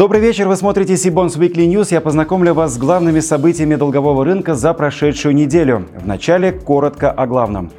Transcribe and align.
Добрый 0.00 0.22
вечер, 0.22 0.48
вы 0.48 0.56
смотрите 0.56 0.96
Сибонс 0.96 1.36
Weekly 1.36 1.68
News. 1.68 1.88
Я 1.90 2.00
познакомлю 2.00 2.54
вас 2.54 2.72
с 2.72 2.78
главными 2.78 3.20
событиями 3.20 3.74
долгового 3.74 4.24
рынка 4.24 4.54
за 4.54 4.72
прошедшую 4.72 5.34
неделю. 5.34 5.84
Вначале 6.02 6.52
коротко 6.52 7.10
о 7.10 7.26
главном. 7.26 7.70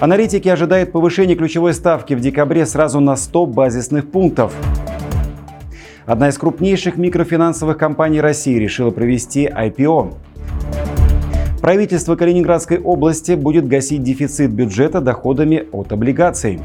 Аналитики 0.00 0.48
ожидают 0.48 0.90
повышения 0.90 1.36
ключевой 1.36 1.72
ставки 1.72 2.14
в 2.14 2.20
декабре 2.20 2.66
сразу 2.66 2.98
на 2.98 3.14
100 3.14 3.46
базисных 3.46 4.10
пунктов. 4.10 4.52
Одна 6.04 6.30
из 6.30 6.36
крупнейших 6.36 6.96
микрофинансовых 6.96 7.78
компаний 7.78 8.20
России 8.20 8.58
решила 8.58 8.90
провести 8.90 9.46
IPO. 9.46 10.14
Правительство 11.60 12.16
Калининградской 12.16 12.80
области 12.80 13.36
будет 13.36 13.68
гасить 13.68 14.02
дефицит 14.02 14.50
бюджета 14.50 15.00
доходами 15.00 15.68
от 15.70 15.92
облигаций. 15.92 16.58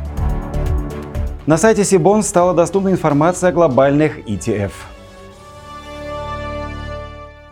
На 1.50 1.58
сайте 1.58 1.84
Сибон 1.84 2.22
стала 2.22 2.54
доступна 2.54 2.90
информация 2.90 3.50
о 3.50 3.52
глобальных 3.52 4.20
ETF. 4.20 4.70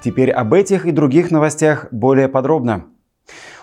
Теперь 0.04 0.30
об 0.30 0.54
этих 0.54 0.86
и 0.86 0.92
других 0.92 1.32
новостях 1.32 1.88
более 1.90 2.28
подробно. 2.28 2.86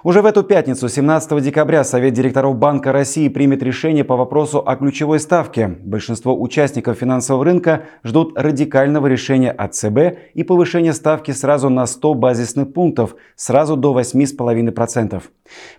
Уже 0.04 0.20
в 0.20 0.26
эту 0.26 0.42
пятницу, 0.42 0.86
17 0.86 1.42
декабря, 1.42 1.82
Совет 1.82 2.12
директоров 2.12 2.58
Банка 2.58 2.92
России 2.92 3.28
примет 3.28 3.62
решение 3.62 4.04
по 4.04 4.16
вопросу 4.16 4.58
о 4.58 4.76
ключевой 4.76 5.18
ставке. 5.18 5.78
Большинство 5.80 6.38
участников 6.38 6.98
финансового 6.98 7.42
рынка 7.42 7.84
ждут 8.04 8.38
радикального 8.38 9.06
решения 9.06 9.50
от 9.50 9.74
ЦБ 9.74 10.18
и 10.34 10.42
повышения 10.42 10.92
ставки 10.92 11.30
сразу 11.30 11.70
на 11.70 11.86
100 11.86 12.12
базисных 12.12 12.74
пунктов, 12.74 13.16
сразу 13.34 13.78
до 13.78 13.98
8,5%. 13.98 15.22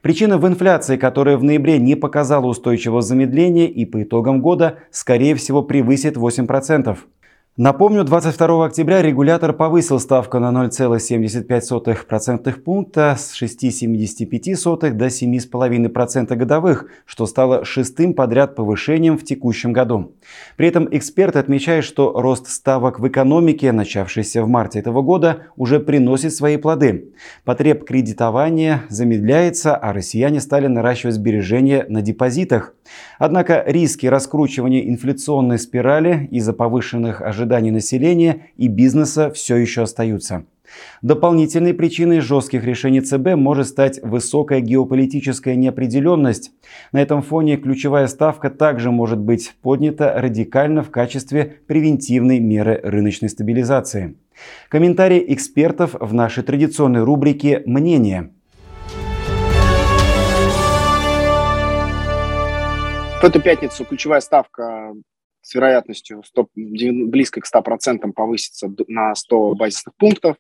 Причина 0.02 0.40
в 0.40 0.48
инфляции, 0.48 0.98
которая 0.98 1.38
в 1.38 1.44
ноябре 1.44 1.78
не 1.78 1.94
показала 1.94 2.48
устойчивого 2.48 3.04
замедления 3.04 3.68
и 3.68 3.86
по 3.86 4.02
итогам 4.02 4.42
года, 4.42 4.80
скорее 4.90 5.36
всего, 5.36 5.62
превысит 5.62 6.18
8%. 6.18 6.98
Напомню, 7.58 8.04
22 8.04 8.66
октября 8.66 9.02
регулятор 9.02 9.54
повысил 9.54 9.98
ставку 10.02 10.40
на 10.40 10.52
0,75% 10.66 12.52
пункта 12.60 13.16
с 13.18 13.42
6,75 13.42 14.92
до 14.92 15.06
7,5% 15.06 16.36
годовых, 16.36 16.88
что 17.06 17.26
стало 17.26 17.64
шестым 17.64 18.14
подряд 18.14 18.58
повышением 18.58 19.18
в 19.18 19.24
текущем 19.24 19.72
году. 19.72 20.18
При 20.58 20.68
этом 20.68 20.90
эксперты 20.92 21.40
отмечают, 21.40 21.86
что 21.86 22.12
рост 22.20 22.48
ставок 22.50 23.00
в 23.00 23.08
экономике, 23.08 23.72
начавшийся 23.72 24.44
в 24.44 24.50
марте 24.50 24.80
этого 24.80 25.02
года, 25.02 25.44
уже 25.56 25.80
приносит 25.80 26.36
свои 26.36 26.58
плоды. 26.58 27.14
Потреб 27.46 27.86
кредитования 27.86 28.84
замедляется, 28.90 29.78
а 29.78 29.94
россияне 29.94 30.42
стали 30.42 30.68
наращивать 30.68 31.16
сбережения 31.16 31.86
на 31.88 32.02
депозитах. 32.02 32.74
Однако 33.20 33.64
риски 33.66 34.08
раскручивания 34.08 34.88
инфляционной 34.90 35.60
спирали 35.60 36.28
из-за 36.32 36.54
повышенных 36.54 37.22
ожиданий 37.22 37.72
населения 37.72 38.48
и 38.58 38.68
бизнеса 38.68 39.32
все 39.32 39.56
еще 39.56 39.84
остаются. 39.84 40.46
Дополнительной 41.02 41.74
причиной 41.74 42.20
жестких 42.20 42.64
решений 42.64 43.02
ЦБ 43.02 43.36
может 43.36 43.68
стать 43.68 44.00
высокая 44.02 44.62
геополитическая 44.62 45.56
неопределенность. 45.56 46.52
На 46.92 47.02
этом 47.02 47.22
фоне 47.22 47.58
ключевая 47.58 48.08
ставка 48.08 48.50
также 48.50 48.92
может 48.92 49.20
быть 49.20 49.54
поднята 49.62 50.14
радикально 50.18 50.84
в 50.84 50.92
качестве 50.92 51.58
превентивной 51.68 52.40
меры 52.40 52.80
рыночной 52.84 53.30
стабилизации. 53.30 54.16
Комментарии 54.70 55.24
экспертов 55.30 55.96
в 56.00 56.14
нашей 56.14 56.44
традиционной 56.44 57.04
рубрике 57.04 57.64
«Мнение». 57.66 58.32
В 63.22 63.24
эту 63.24 63.42
пятницу 63.42 63.86
ключевая 63.86 64.20
ставка 64.20 64.94
с 65.42 65.56
вероятностью 65.56 66.22
100, 66.24 66.50
близко 66.54 67.42
к 67.42 67.46
100% 67.52 68.12
повысится 68.12 68.70
на 68.88 69.16
100 69.16 69.56
базисных 69.56 69.96
пунктов. 69.96 70.36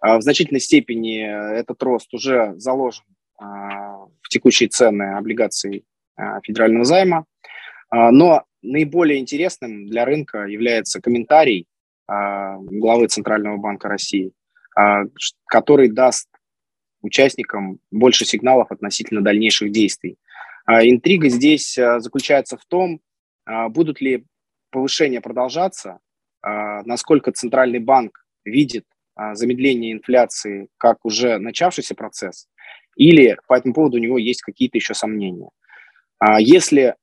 А, 0.00 0.18
в 0.18 0.22
значительной 0.22 0.60
степени 0.60 1.20
этот 1.20 1.82
рост 1.82 2.12
уже 2.12 2.54
заложен 2.56 3.04
а, 3.38 4.06
в 4.22 4.28
текущие 4.28 4.68
цены 4.68 5.14
облигаций 5.16 5.84
а, 6.16 6.40
федерального 6.42 6.84
займа. 6.84 7.24
Но 7.92 8.42
наиболее 8.62 9.20
интересным 9.20 9.86
для 9.86 10.04
рынка 10.04 10.46
является 10.46 11.00
комментарий 11.00 11.68
главы 12.08 13.06
Центрального 13.06 13.58
банка 13.58 13.88
России, 13.88 14.32
который 15.46 15.88
даст 15.88 16.28
участникам 17.00 17.78
больше 17.92 18.24
сигналов 18.24 18.72
относительно 18.72 19.22
дальнейших 19.22 19.70
действий. 19.70 20.18
Интрига 20.68 21.28
здесь 21.28 21.74
заключается 21.74 22.56
в 22.56 22.64
том, 22.66 23.00
будут 23.70 24.00
ли 24.00 24.24
повышение 24.70 25.20
продолжаться, 25.20 26.00
а, 26.42 26.82
насколько 26.84 27.32
Центральный 27.32 27.78
банк 27.80 28.24
видит 28.44 28.84
а, 29.14 29.34
замедление 29.34 29.92
инфляции 29.92 30.68
как 30.78 31.04
уже 31.04 31.38
начавшийся 31.38 31.94
процесс, 31.94 32.46
или 32.94 33.36
по 33.48 33.54
этому 33.54 33.74
поводу 33.74 33.96
у 33.96 34.00
него 34.00 34.18
есть 34.18 34.42
какие-то 34.42 34.78
еще 34.78 34.94
сомнения. 34.94 35.48
А, 36.18 36.40
если 36.40 36.94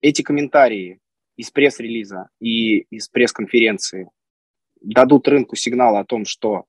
эти 0.00 0.22
комментарии 0.22 1.00
из 1.36 1.50
пресс-релиза 1.50 2.28
и 2.40 2.80
из 2.90 3.08
пресс-конференции 3.08 4.10
дадут 4.80 5.26
рынку 5.28 5.56
сигнал 5.56 5.96
о 5.96 6.04
том, 6.04 6.24
что 6.24 6.64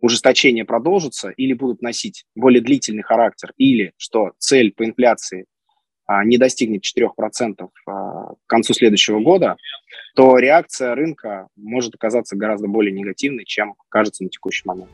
ужесточение 0.00 0.64
продолжится 0.64 1.30
или 1.30 1.52
будут 1.52 1.82
носить 1.82 2.24
более 2.34 2.62
длительный 2.62 3.02
характер, 3.02 3.52
или 3.56 3.92
что 3.96 4.32
цель 4.38 4.72
по 4.72 4.84
инфляции 4.84 5.42
а, 5.42 5.44
не 6.24 6.38
достигнет 6.38 6.82
4% 6.84 7.68
а, 7.86 8.34
к 8.34 8.46
концу 8.46 8.72
следующего 8.74 9.20
года, 9.20 9.56
то 10.14 10.38
реакция 10.38 10.94
рынка 10.94 11.48
может 11.56 11.94
оказаться 11.94 12.36
гораздо 12.36 12.66
более 12.66 12.92
негативной, 12.92 13.44
чем 13.44 13.74
кажется 13.88 14.24
на 14.24 14.30
текущий 14.30 14.62
момент. 14.64 14.90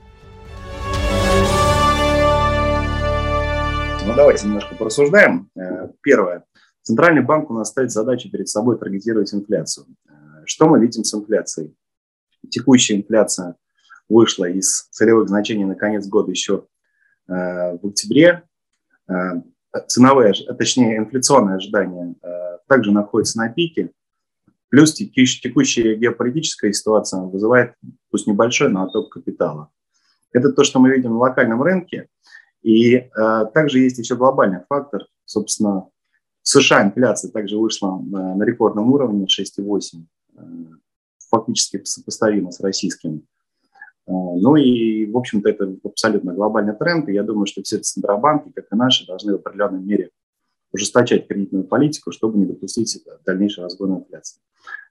Ну, 4.06 4.14
давайте 4.14 4.47
немножко 4.47 4.75
порассуждаем. 4.75 5.48
Э, 5.56 5.88
первое. 6.02 6.44
Центральный 6.82 7.22
банк 7.22 7.50
у 7.50 7.54
нас 7.54 7.70
ставит 7.70 7.91
задачу 7.91 8.31
перед 8.31 8.48
собой 8.48 8.78
таргетировать 8.78 9.32
инфляцию. 9.32 9.86
Э, 10.06 10.42
что 10.44 10.69
мы 10.69 10.78
видим 10.78 11.04
с 11.04 11.14
инфляцией? 11.14 11.75
Текущая 12.50 12.96
инфляция 12.96 13.56
вышла 14.10 14.44
из 14.44 14.88
целевых 14.91 15.28
значений 15.28 15.64
на 15.64 15.75
конец 15.75 16.06
года 16.06 16.31
еще 16.31 16.66
э, 17.28 17.32
в 17.32 17.86
октябре 17.86 18.42
ценовые, 19.81 20.33
точнее 20.59 20.99
инфляционные 20.99 21.57
ожидания 21.57 22.15
э, 22.23 22.59
также 22.69 22.93
находятся 22.93 23.39
на 23.39 23.49
пике. 23.49 23.91
Плюс 24.69 24.93
текущая 24.95 25.95
геополитическая 25.95 26.73
ситуация 26.73 27.21
вызывает, 27.21 27.75
пусть 28.11 28.27
небольшой, 28.27 28.71
но 28.71 28.85
отток 28.85 29.11
капитала. 29.11 29.71
Это 30.33 30.53
то, 30.53 30.65
что 30.65 30.81
мы 30.81 30.91
видим 30.91 31.12
на 31.12 31.19
локальном 31.19 31.62
рынке. 31.62 32.09
И 32.62 32.95
э, 32.95 33.11
также 33.53 33.79
есть 33.79 33.99
еще 33.99 34.17
глобальный 34.17 34.61
фактор. 34.69 35.07
Собственно, 35.25 35.89
в 36.43 36.49
США 36.49 36.83
инфляция 36.83 37.31
также 37.31 37.56
вышла 37.56 37.99
на, 37.99 38.35
на 38.35 38.43
рекордном 38.43 38.91
уровне 38.93 39.27
6,8, 39.27 40.05
э, 40.37 40.41
фактически 41.31 41.83
сопоставимо 41.85 42.51
с 42.51 42.61
российским. 42.61 43.27
Э, 44.06 44.12
ну 44.12 44.56
и, 44.56 45.10
в 45.10 45.16
общем-то, 45.16 45.48
это 45.48 45.75
абсолютно 45.84 46.34
глобальный 46.34 46.75
тренд, 46.75 47.09
и 47.09 47.15
я 47.15 47.22
думаю, 47.22 47.47
что 47.47 47.62
все 47.62 47.78
центробанки, 47.78 48.50
как 48.54 48.66
и 48.70 48.76
наши, 48.76 49.06
должны 49.06 49.32
в 49.32 49.37
определенной 49.37 49.81
мере 49.81 50.10
ужесточать 50.72 51.28
кредитную 51.28 51.65
политику, 51.65 52.10
чтобы 52.10 52.37
не 52.38 52.47
допустить 52.47 53.03
дальнейшего 53.25 53.66
разгона 53.66 53.98
инфляции. 53.98 54.41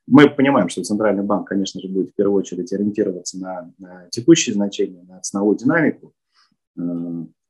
Мы 0.07 0.29
понимаем, 0.29 0.69
что 0.69 0.83
Центральный 0.83 1.23
банк, 1.23 1.47
конечно 1.47 1.79
же, 1.81 1.87
будет 1.87 2.11
в 2.11 2.15
первую 2.15 2.39
очередь 2.39 2.71
ориентироваться 2.73 3.37
на, 3.37 3.73
на 3.77 4.07
текущие 4.09 4.53
значения, 4.53 5.03
на 5.03 5.19
ценовую 5.21 5.57
динамику, 5.57 6.13
э, 6.77 6.81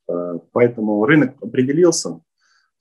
э, 0.09 0.39
поэтому 0.51 1.05
рынок 1.05 1.35
определился. 1.41 2.21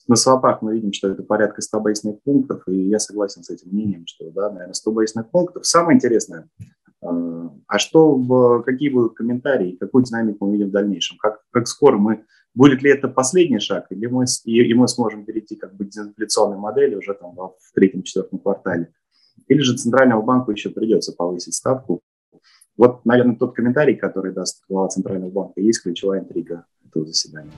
На 0.08 0.16
свопах 0.16 0.62
мы 0.62 0.74
видим, 0.74 0.92
что 0.92 1.08
это 1.08 1.22
порядка 1.22 1.62
100 1.62 1.80
базисных 1.80 2.22
пунктов, 2.22 2.66
и 2.66 2.88
я 2.88 2.98
согласен 2.98 3.44
с 3.44 3.50
этим 3.50 3.70
мнением, 3.70 4.04
что, 4.06 4.30
да, 4.30 4.50
наверное, 4.50 4.74
100 4.74 4.90
базисных 4.90 5.30
пунктов. 5.30 5.66
Самое 5.66 5.96
интересное– 5.96 6.48
а 7.02 7.78
что, 7.78 8.62
какие 8.64 8.90
будут 8.90 9.14
комментарии, 9.14 9.76
какую 9.80 10.04
динамику 10.04 10.46
мы 10.46 10.52
видим 10.52 10.68
в 10.68 10.72
дальнейшем? 10.72 11.18
Как, 11.18 11.40
как 11.50 11.66
скоро 11.66 11.98
мы, 11.98 12.24
будет 12.54 12.82
ли 12.82 12.90
это 12.90 13.08
последний 13.08 13.58
шаг, 13.58 13.86
или 13.90 14.06
мы, 14.06 14.24
и, 14.44 14.62
и 14.62 14.74
мы 14.74 14.86
сможем 14.86 15.24
перейти 15.24 15.56
как 15.56 15.74
бы 15.74 15.84
к 15.84 15.88
дезинфляционной 15.88 16.58
модели 16.58 16.94
уже 16.94 17.14
там 17.14 17.34
в 17.34 17.74
третьем-четвертом 17.74 18.38
квартале? 18.38 18.92
Или 19.48 19.60
же 19.60 19.76
Центральному 19.76 20.22
банку 20.22 20.52
еще 20.52 20.70
придется 20.70 21.12
повысить 21.12 21.54
ставку? 21.54 22.00
Вот, 22.76 23.04
наверное, 23.04 23.36
тот 23.36 23.54
комментарий, 23.54 23.96
который 23.96 24.32
даст 24.32 24.62
глава 24.68 24.88
Центрального 24.88 25.30
банка, 25.30 25.60
есть 25.60 25.82
ключевая 25.82 26.20
интрига 26.20 26.66
этого 26.86 27.04
заседания. 27.04 27.52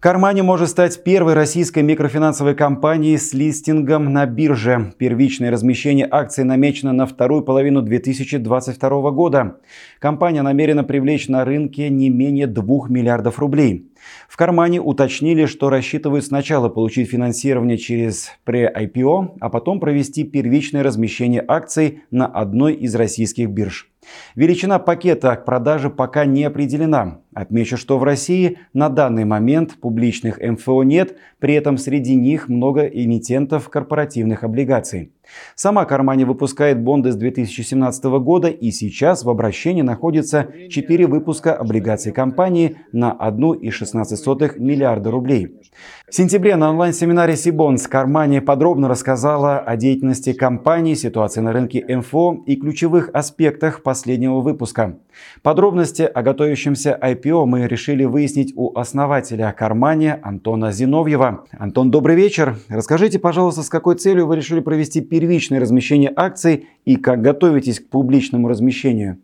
Кармани 0.00 0.42
может 0.42 0.68
стать 0.68 1.02
первой 1.02 1.34
российской 1.34 1.82
микрофинансовой 1.82 2.54
компанией 2.54 3.18
с 3.18 3.34
листингом 3.34 4.12
на 4.12 4.26
бирже. 4.26 4.92
Первичное 4.96 5.50
размещение 5.50 6.06
акций 6.08 6.44
намечено 6.44 6.92
на 6.92 7.04
вторую 7.04 7.42
половину 7.42 7.82
2022 7.82 9.10
года. 9.10 9.56
Компания 9.98 10.42
намерена 10.42 10.84
привлечь 10.84 11.26
на 11.26 11.44
рынке 11.44 11.88
не 11.88 12.10
менее 12.10 12.46
2 12.46 12.86
миллиардов 12.88 13.40
рублей. 13.40 13.90
В 14.28 14.36
кармане 14.36 14.80
уточнили, 14.80 15.46
что 15.46 15.68
рассчитывают 15.68 16.24
сначала 16.24 16.68
получить 16.68 17.10
финансирование 17.10 17.76
через 17.76 18.30
пре-IPO, 18.44 19.38
а 19.40 19.48
потом 19.48 19.80
провести 19.80 20.22
первичное 20.22 20.84
размещение 20.84 21.44
акций 21.46 22.04
на 22.12 22.26
одной 22.26 22.74
из 22.74 22.94
российских 22.94 23.48
бирж. 23.48 23.90
Величина 24.36 24.78
пакета 24.78 25.34
к 25.36 25.44
продаже 25.44 25.90
пока 25.90 26.24
не 26.24 26.44
определена. 26.44 27.18
Отмечу, 27.38 27.76
что 27.76 27.98
в 27.98 28.02
России 28.02 28.58
на 28.72 28.88
данный 28.88 29.24
момент 29.24 29.76
публичных 29.80 30.40
МФО 30.40 30.82
нет, 30.82 31.16
при 31.38 31.54
этом 31.54 31.78
среди 31.78 32.16
них 32.16 32.48
много 32.48 32.84
эмитентов 32.84 33.68
корпоративных 33.68 34.42
облигаций. 34.42 35.12
Сама 35.54 35.84
Кармани 35.84 36.24
выпускает 36.24 36.80
бонды 36.80 37.12
с 37.12 37.16
2017 37.16 38.04
года 38.20 38.48
и 38.48 38.72
сейчас 38.72 39.24
в 39.24 39.30
обращении 39.30 39.82
находится 39.82 40.48
4 40.68 41.06
выпуска 41.06 41.54
облигаций 41.54 42.10
компании 42.10 42.78
на 42.90 43.12
1,16 43.12 44.58
миллиарда 44.58 45.10
рублей. 45.10 45.60
В 46.08 46.14
сентябре 46.14 46.56
на 46.56 46.70
онлайн-семинаре 46.70 47.36
Сибонс 47.36 47.86
Кармани 47.86 48.40
подробно 48.40 48.88
рассказала 48.88 49.58
о 49.58 49.76
деятельности 49.76 50.32
компании, 50.32 50.94
ситуации 50.94 51.40
на 51.40 51.52
рынке 51.52 51.84
МФО 51.86 52.42
и 52.46 52.56
ключевых 52.56 53.10
аспектах 53.12 53.82
последнего 53.82 54.40
выпуска. 54.40 54.98
Подробности 55.42 56.02
о 56.02 56.22
готовящемся 56.22 56.98
IPO 57.00 57.27
мы 57.32 57.66
решили 57.66 58.04
выяснить 58.04 58.52
у 58.56 58.76
основателя 58.78 59.54
Кармани 59.56 60.14
Антона 60.22 60.72
Зиновьева. 60.72 61.44
Антон, 61.52 61.90
добрый 61.90 62.16
вечер. 62.16 62.56
Расскажите, 62.68 63.18
пожалуйста, 63.18 63.62
с 63.62 63.68
какой 63.68 63.96
целью 63.96 64.26
вы 64.26 64.36
решили 64.36 64.60
провести 64.60 65.00
первичное 65.00 65.60
размещение 65.60 66.12
акций 66.14 66.68
и 66.84 66.96
как 66.96 67.20
готовитесь 67.20 67.80
к 67.80 67.90
публичному 67.90 68.48
размещению? 68.48 69.22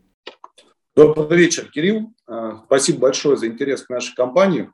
Добрый 0.94 1.38
вечер, 1.38 1.70
Кирилл. 1.70 2.12
А, 2.26 2.62
спасибо 2.66 3.00
большое 3.00 3.36
за 3.36 3.46
интерес 3.46 3.82
к 3.82 3.90
нашей 3.90 4.14
компании. 4.14 4.70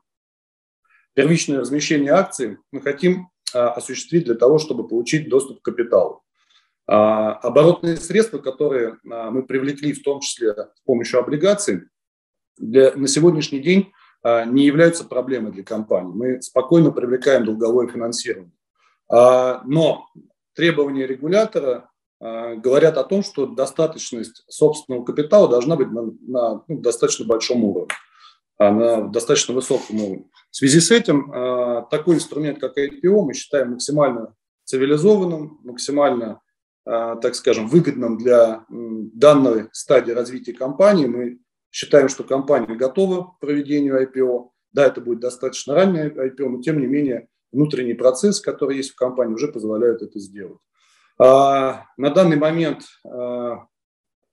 Первичное 1.15 1.61
размещение 1.61 2.13
акций 2.13 2.59
мы 2.73 2.81
хотим 2.81 3.29
а, 3.55 3.71
осуществить 3.71 4.25
для 4.25 4.35
того, 4.35 4.59
чтобы 4.59 4.89
получить 4.89 5.29
доступ 5.29 5.61
к 5.61 5.65
капиталу. 5.65 6.23
А, 6.87 7.35
оборотные 7.35 7.97
средства, 7.97 8.39
которые 8.39 8.97
мы 9.05 9.45
привлекли, 9.45 9.93
в 9.93 10.03
том 10.03 10.21
числе 10.21 10.53
с 10.53 10.81
помощью 10.85 11.21
облигаций, 11.21 11.83
для, 12.61 12.95
на 12.95 13.09
сегодняшний 13.09 13.61
день 13.61 13.93
не 14.23 14.67
являются 14.67 15.05
проблемой 15.05 15.51
для 15.51 15.65
компании. 15.65 16.13
Мы 16.15 16.43
спокойно 16.43 16.91
привлекаем 16.91 17.47
долговое 17.47 17.89
финансирование. 17.89 18.53
Но 19.09 20.07
требования 20.55 21.07
регулятора 21.07 21.91
э, 22.21 22.57
говорят 22.57 22.99
о 22.99 23.05
том, 23.05 23.23
что 23.23 23.47
достаточность 23.47 24.45
собственного 24.49 25.05
капитала 25.05 25.49
должна 25.49 25.75
быть 25.77 25.91
на, 25.91 26.03
на 26.21 26.63
ну, 26.69 26.81
достаточно 26.81 27.25
большом 27.25 27.65
уровне, 27.65 27.89
а 28.59 28.71
на 28.71 29.09
достаточно 29.09 29.55
высоком 29.55 30.03
уровне. 30.03 30.27
В 30.51 30.57
связи 30.57 30.81
с 30.81 30.91
этим 30.91 31.33
такой 31.91 32.17
инструмент, 32.17 32.59
как 32.59 32.77
IPO, 32.77 33.23
мы 33.23 33.33
считаем 33.33 33.71
максимально 33.71 34.35
цивилизованным, 34.65 35.61
максимально, 35.65 36.41
так 36.85 37.35
скажем, 37.35 37.69
выгодным 37.69 38.19
для 38.19 38.65
данной 38.69 39.69
стадии 39.73 40.13
развития 40.13 40.53
компании. 40.53 41.07
Мы 41.07 41.40
считаем, 41.71 42.09
что 42.09 42.25
компания 42.25 42.75
готова 42.75 43.33
к 43.33 43.41
проведению 43.41 44.03
IPO. 44.03 44.51
Да, 44.73 44.87
это 44.87 45.01
будет 45.01 45.21
достаточно 45.21 45.75
раннее 45.75 46.11
IPO, 46.11 46.49
но 46.49 46.63
тем 46.63 46.81
не 46.81 46.87
менее 46.87 47.29
внутренний 47.53 47.95
процесс, 47.95 48.41
который 48.41 48.77
есть 48.77 48.93
в 48.93 48.97
компании, 48.97 49.35
уже 49.35 49.49
позволяют 49.49 50.03
это 50.03 50.19
сделать. 50.19 50.59
А, 51.19 51.87
на 51.97 52.11
данный 52.11 52.37
момент 52.37 52.85
а, 53.05 53.67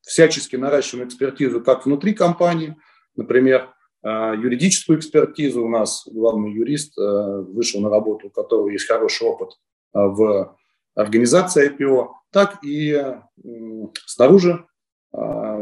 всячески 0.01 0.55
наращиваем 0.55 1.07
экспертизу 1.07 1.61
как 1.61 1.85
внутри 1.85 2.13
компании, 2.13 2.77
например, 3.15 3.73
а, 4.03 4.33
юридическую 4.33 4.99
экспертизу. 4.99 5.65
У 5.65 5.69
нас 5.69 6.07
главный 6.07 6.53
юрист 6.53 6.93
вышел 6.97 7.81
на 7.81 7.89
работу, 7.89 8.27
у 8.27 8.29
которого 8.29 8.69
есть 8.69 8.87
хороший 8.87 9.27
опыт 9.27 9.49
в 9.93 10.55
организации 10.95 11.71
IPO, 11.71 12.09
так 12.31 12.63
и 12.63 13.15
снаружи, 14.05 14.65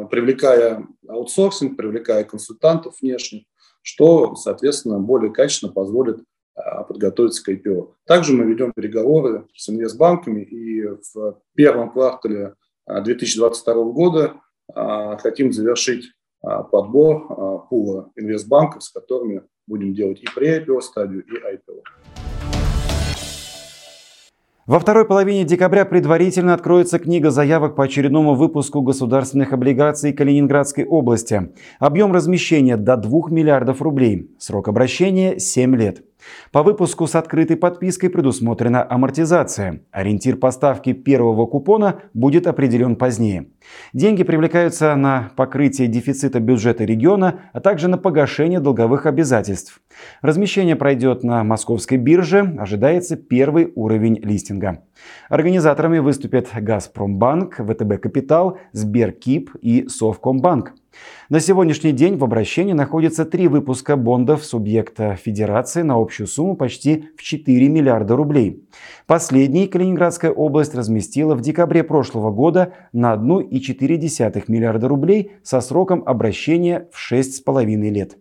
привлекая 0.09 0.87
аутсорсинг, 1.07 1.77
привлекая 1.77 2.23
консультантов 2.23 2.95
внешних, 3.01 3.43
что, 3.81 4.35
соответственно, 4.35 4.99
более 4.99 5.31
качественно 5.31 5.71
позволит 5.71 6.23
а, 6.55 6.83
подготовиться 6.83 7.43
к 7.43 7.49
IPO. 7.49 7.93
Также 8.05 8.33
мы 8.33 8.45
ведем 8.45 8.71
переговоры 8.73 9.47
с 9.55 9.69
инвестбанками 9.69 10.41
и 10.41 10.87
в 11.13 11.39
первом 11.53 11.91
квартале 11.91 12.55
2022 12.87 13.73
а, 13.73 13.83
года 13.85 14.33
а, 14.73 15.17
хотим 15.17 15.51
завершить 15.51 16.11
подбор 16.71 17.67
пула 17.69 18.11
инвестбанков, 18.15 18.83
с 18.83 18.89
которыми 18.89 19.41
будем 19.65 19.95
делать 19.95 20.21
и 20.21 20.27
pre-IPO 20.27 20.79
стадию, 20.81 21.25
и 21.25 21.31
IPO. 21.31 21.81
Во 24.67 24.79
второй 24.79 25.05
половине 25.05 25.43
декабря 25.43 25.85
предварительно 25.85 26.55
откроется 26.55 26.97
книга 26.97 27.29
заявок 27.29 27.75
по 27.75 27.83
очередному 27.83 28.33
выпуску 28.33 28.81
государственных 28.81 29.53
облигаций 29.53 30.11
Калининградской 30.11 30.85
области. 30.85 31.51
Объем 31.77 32.11
размещения 32.11 32.75
до 32.75 32.97
2 32.97 33.29
миллиардов 33.29 33.83
рублей. 33.83 34.31
Срок 34.39 34.67
обращения 34.67 35.37
7 35.37 35.75
лет. 35.75 36.03
По 36.51 36.63
выпуску 36.63 37.07
с 37.07 37.15
открытой 37.15 37.57
подпиской 37.57 38.09
предусмотрена 38.09 38.85
амортизация. 38.89 39.81
Ориентир 39.91 40.37
поставки 40.37 40.93
первого 40.93 41.45
купона 41.45 42.01
будет 42.13 42.47
определен 42.47 42.95
позднее. 42.95 43.47
Деньги 43.93 44.23
привлекаются 44.23 44.95
на 44.95 45.31
покрытие 45.35 45.87
дефицита 45.87 46.39
бюджета 46.39 46.85
региона, 46.85 47.41
а 47.53 47.59
также 47.59 47.87
на 47.87 47.97
погашение 47.97 48.59
долговых 48.59 49.05
обязательств. 49.05 49.81
Размещение 50.21 50.75
пройдет 50.75 51.23
на 51.23 51.43
московской 51.43 51.97
бирже, 51.97 52.55
ожидается 52.59 53.15
первый 53.15 53.71
уровень 53.75 54.19
листинга. 54.21 54.83
Организаторами 55.29 55.99
выступят 55.99 56.47
«Газпромбанк», 56.55 57.55
«ВТБ 57.55 57.99
Капитал», 58.01 58.59
«Сберкип» 58.71 59.51
и 59.61 59.87
«Совкомбанк». 59.87 60.73
На 61.29 61.39
сегодняшний 61.39 61.91
день 61.91 62.17
в 62.17 62.23
обращении 62.23 62.73
находится 62.73 63.25
три 63.25 63.47
выпуска 63.47 63.95
бондов 63.95 64.45
субъекта 64.45 65.15
Федерации 65.15 65.81
на 65.81 65.95
общую 65.95 66.27
сумму 66.27 66.55
почти 66.55 67.09
в 67.17 67.23
4 67.23 67.67
миллиарда 67.67 68.15
рублей. 68.15 68.63
Последний 69.07 69.67
Калининградская 69.67 70.31
область 70.31 70.75
разместила 70.75 71.33
в 71.33 71.41
декабре 71.41 71.83
прошлого 71.83 72.31
года 72.31 72.73
на 72.93 73.15
1,4 73.15 74.43
миллиарда 74.47 74.87
рублей 74.87 75.31
со 75.41 75.61
сроком 75.61 76.03
обращения 76.05 76.87
в 76.91 77.11
6,5 77.11 77.65
лет. 77.89 78.17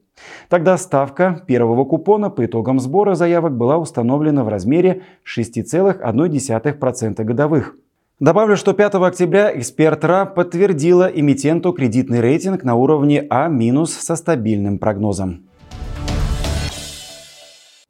Тогда 0.48 0.78
ставка 0.78 1.42
первого 1.46 1.84
купона 1.84 2.30
по 2.30 2.46
итогам 2.46 2.80
сбора 2.80 3.14
заявок 3.14 3.56
была 3.56 3.78
установлена 3.78 4.42
в 4.44 4.48
размере 4.48 5.02
6,1% 5.24 7.24
годовых. 7.24 7.76
Добавлю, 8.20 8.56
что 8.56 8.74
5 8.74 8.94
октября 8.94 9.58
эксперт 9.58 10.04
РА 10.04 10.24
подтвердила 10.24 11.06
эмитенту 11.06 11.72
кредитный 11.72 12.20
рейтинг 12.20 12.62
на 12.62 12.76
уровне 12.76 13.26
А- 13.28 13.48
со 13.92 14.14
стабильным 14.14 14.78
прогнозом. 14.78 15.48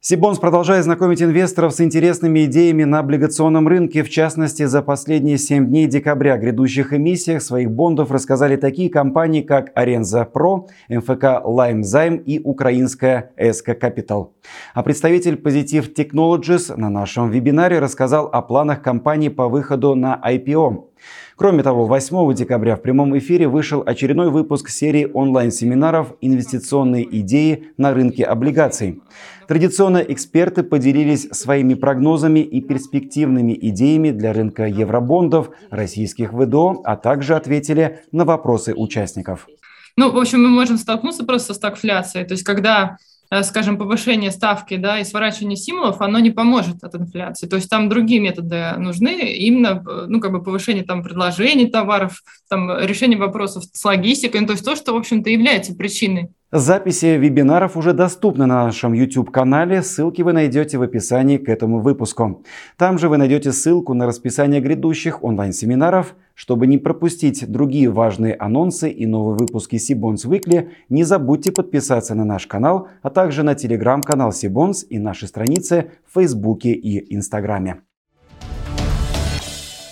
Сибонс 0.07 0.39
продолжает 0.39 0.85
знакомить 0.85 1.23
инвесторов 1.23 1.73
с 1.73 1.81
интересными 1.81 2.45
идеями 2.45 2.85
на 2.85 2.99
облигационном 2.99 3.67
рынке. 3.67 4.03
В 4.03 4.11
частности, 4.11 4.65
за 4.67 4.83
последние 4.83 5.39
7 5.39 5.67
дней 5.67 5.87
декабря 5.87 6.35
о 6.35 6.37
грядущих 6.37 6.93
эмиссиях 6.93 7.41
своих 7.41 7.71
бондов 7.71 8.11
рассказали 8.11 8.57
такие 8.57 8.91
компании, 8.91 9.41
как 9.41 9.73
Аренза 9.75 10.27
Про, 10.27 10.67
МФК 10.91 11.41
Лайм 11.43 11.83
Займ 11.85 12.17
и 12.17 12.39
украинская 12.39 13.31
Эска 13.39 13.75
Капитал. 13.75 14.35
А 14.75 14.83
представитель 14.83 15.37
Positive 15.37 15.95
Technologies 15.95 16.77
на 16.77 16.91
нашем 16.91 17.31
вебинаре 17.31 17.79
рассказал 17.79 18.27
о 18.27 18.43
планах 18.43 18.83
компании 18.83 19.31
по 19.31 19.49
выходу 19.49 19.95
на 19.95 20.21
IPO. 20.23 20.85
Кроме 21.37 21.63
того, 21.63 21.87
8 21.87 22.35
декабря 22.35 22.77
в 22.77 22.83
прямом 22.83 23.17
эфире 23.19 23.49
вышел 23.49 23.83
очередной 23.85 24.31
выпуск 24.31 24.69
серии 24.69 25.11
онлайн-семинаров 25.13 26.15
«Инвестиционные 26.21 27.07
идеи 27.21 27.69
на 27.77 27.93
рынке 27.93 28.25
облигаций». 28.25 29.03
Традиционно 29.49 29.99
эксперты 29.99 30.63
поделились 30.63 31.29
своими 31.33 31.75
прогнозами 31.75 32.41
и 32.41 32.61
перспективными 32.61 33.59
идеями 33.61 34.11
для 34.11 34.33
рынка 34.33 34.67
евробондов, 34.67 35.51
российских 35.71 36.33
ВДО, 36.33 36.83
а 36.85 36.97
также 36.97 37.35
ответили 37.35 38.01
на 38.13 38.25
вопросы 38.25 38.73
участников. 38.75 39.49
Ну, 39.97 40.11
в 40.11 40.19
общем, 40.19 40.43
мы 40.43 40.49
можем 40.49 40.79
столкнуться 40.79 41.25
просто 41.25 41.49
со 41.49 41.55
стагфляцией. 41.55 42.27
То 42.27 42.35
есть, 42.35 42.45
когда 42.45 42.97
скажем, 43.43 43.79
повышение 43.79 44.31
ставки 44.31 44.77
да, 44.77 45.01
и 45.01 45.05
сворачивание 45.05 45.57
стимулов, 45.57 46.01
оно 46.01 46.19
не 46.19 46.31
поможет 46.31 46.85
от 46.85 46.95
инфляции. 46.95 47.47
То 47.47 47.57
есть 47.57 47.69
там 47.69 47.89
другие 47.89 48.21
методы 48.21 48.75
нужны, 48.79 49.33
именно 49.33 49.83
э, 49.87 50.05
ну, 50.09 50.21
как 50.21 50.33
бы 50.33 50.43
повышение 50.43 50.85
там, 50.85 51.03
предложений 51.03 51.71
товаров, 51.71 52.23
там, 52.49 52.71
решение 52.79 53.19
вопросов 53.19 53.65
с 53.73 53.85
логистикой, 53.85 54.41
ну, 54.41 54.47
то 54.47 54.53
есть 54.53 54.65
то, 54.65 54.77
что, 54.77 54.93
в 54.93 54.97
общем-то, 54.97 55.31
является 55.31 55.75
причиной 55.75 56.29
Записи 56.57 57.19
вебинаров 57.19 57.77
уже 57.77 57.93
доступны 57.93 58.47
на 58.47 58.67
нашем 58.67 58.93
YouTube-канале, 58.93 59.83
ссылки 59.83 60.23
вы 60.23 60.33
найдете 60.33 60.79
в 60.79 60.83
описании 60.83 61.37
к 61.37 61.49
этому 61.49 61.81
выпуску. 61.81 62.45
Там 62.77 62.97
же 62.97 63.09
вы 63.09 63.17
найдете 63.17 63.51
ссылку 63.51 63.93
на 63.93 64.07
расписание 64.07 64.61
грядущих 64.61 65.25
онлайн-семинаров. 65.25 66.15
Чтобы 66.35 66.69
не 66.69 66.79
пропустить 66.79 67.51
другие 67.51 67.91
важные 67.91 68.35
анонсы 68.35 68.89
и 68.89 69.05
новые 69.05 69.37
выпуски 69.37 69.79
Сибонс 69.79 70.27
Weekly, 70.27 70.69
не 70.89 71.03
забудьте 71.03 71.51
подписаться 71.51 72.15
на 72.15 72.25
наш 72.25 72.47
канал, 72.47 72.87
а 73.03 73.11
также 73.11 73.43
на 73.43 73.57
телеграм-канал 73.57 74.31
Сибонс 74.31 74.87
и 74.89 75.01
наши 75.01 75.27
страницы 75.27 75.91
в 76.09 76.15
Фейсбуке 76.15 76.71
и 76.71 77.17
Инстаграме. 77.17 77.81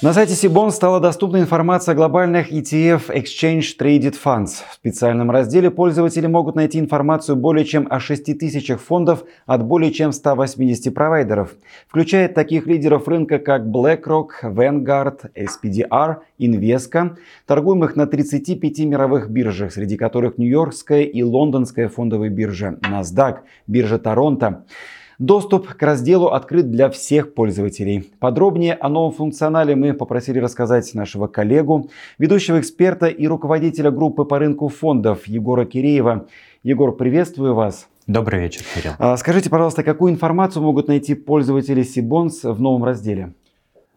На 0.03 0.13
сайте 0.13 0.35
Сибон 0.35 0.73
стала 0.73 0.99
доступна 0.99 1.37
информация 1.37 1.93
о 1.93 1.95
глобальных 1.95 2.51
ETF 2.51 3.03
Exchange 3.07 3.63
Traded 3.79 4.17
Funds. 4.21 4.65
В 4.69 4.75
специальном 4.75 5.31
разделе 5.31 5.71
пользователи 5.71 6.27
могут 6.27 6.57
найти 6.57 6.81
информацию 6.81 7.37
более 7.37 7.65
чем 7.65 7.87
о 7.89 8.01
6 8.01 8.37
тысячах 8.37 8.81
фондов 8.81 9.23
от 9.47 9.65
более 9.65 9.93
чем 9.93 10.11
180 10.11 10.93
провайдеров, 10.93 11.55
включая 11.87 12.29
таких 12.29 12.67
лидеров 12.67 13.07
рынка, 13.07 13.39
как 13.39 13.63
BlackRock, 13.63 14.31
Vanguard, 14.43 15.31
SPDR, 15.37 16.17
Invesco, 16.41 17.17
торгуемых 17.47 17.95
на 17.95 18.09
35 18.09 18.81
мировых 18.81 19.31
биржах, 19.31 19.73
среди 19.73 19.97
которых 19.97 20.37
Нью-Йоркская 20.37 21.03
и 21.03 21.23
Лондонская 21.23 21.89
фондовые 21.89 22.31
биржи, 22.31 22.77
NASDAQ, 22.83 23.37
биржа 23.69 24.01
Торонто. 24.01 24.65
Доступ 25.23 25.69
к 25.69 25.81
разделу 25.81 26.31
открыт 26.31 26.69
для 26.73 26.91
всех 26.91 27.33
пользователей. 27.33 28.11
Подробнее 28.19 28.75
о 28.75 28.89
новом 28.89 29.13
функционале 29.13 29.77
мы 29.77 29.95
попросили 29.95 30.41
рассказать 30.41 30.93
нашего 30.95 31.29
коллегу, 31.29 31.89
ведущего 32.19 32.59
эксперта 32.59 33.07
и 33.07 33.29
руководителя 33.29 33.93
группы 33.93 34.25
по 34.25 34.41
рынку 34.41 34.67
фондов 34.67 35.29
Егора 35.29 35.65
Киреева. 35.65 36.27
Егор, 36.65 36.97
приветствую 36.97 37.55
вас. 37.55 37.87
Добрый 38.09 38.41
вечер, 38.41 38.63
Кирилл. 38.75 38.95
А, 38.99 39.17
скажите, 39.17 39.49
пожалуйста, 39.49 39.85
какую 39.85 40.13
информацию 40.13 40.61
могут 40.61 40.89
найти 40.89 41.15
пользователи 41.15 41.85
Сибонс 41.85 42.43
в 42.43 42.61
новом 42.61 42.83
разделе? 42.83 43.33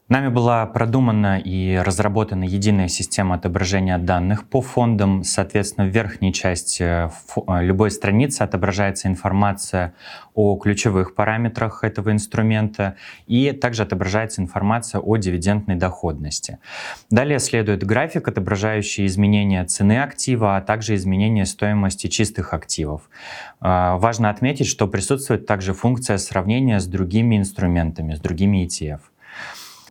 Нами 0.08 0.28
была 0.28 0.68
продумана 0.68 1.40
и 1.40 1.78
разработана 1.78 2.44
единая 2.44 2.90
система 2.90 3.34
отображения 3.36 3.98
данных 3.98 4.48
по 4.48 4.62
фондам. 4.62 5.24
Соответственно, 5.24 5.88
в 5.88 5.90
верхней 5.90 6.32
части 6.32 6.84
э, 6.84 7.10
э, 7.10 7.64
любой 7.64 7.90
страницы 7.90 8.44
отображается 8.44 9.08
информация 9.08 9.96
о 10.36 10.58
ключевых 10.58 11.16
параметрах 11.16 11.84
этого 11.84 12.12
инструмента 12.12 12.98
и 13.26 13.52
также 13.52 13.82
отображается 13.82 14.44
информация 14.44 15.02
о 15.02 15.18
дивидендной 15.18 15.76
доходности. 15.76 16.60
Далее 17.10 17.40
следует 17.40 17.84
график, 17.84 18.28
отображающий 18.28 19.08
изменения 19.08 19.66
цены 19.66 20.04
актива, 20.04 20.58
а 20.58 20.62
также 20.62 20.94
изменения 20.94 21.48
стоимости 21.48 22.06
чистых 22.06 22.54
активов. 22.54 23.10
Э, 23.60 23.96
важно 23.98 24.30
отметить, 24.30 24.68
что 24.68 24.88
присутствует 24.88 25.48
также 25.48 25.74
функция 25.74 26.20
сравнения 26.20 26.80
с 26.80 26.86
другими 26.86 27.38
инструментами, 27.38 28.14
с 28.14 28.20
другими 28.20 28.68
ETF. 28.68 29.00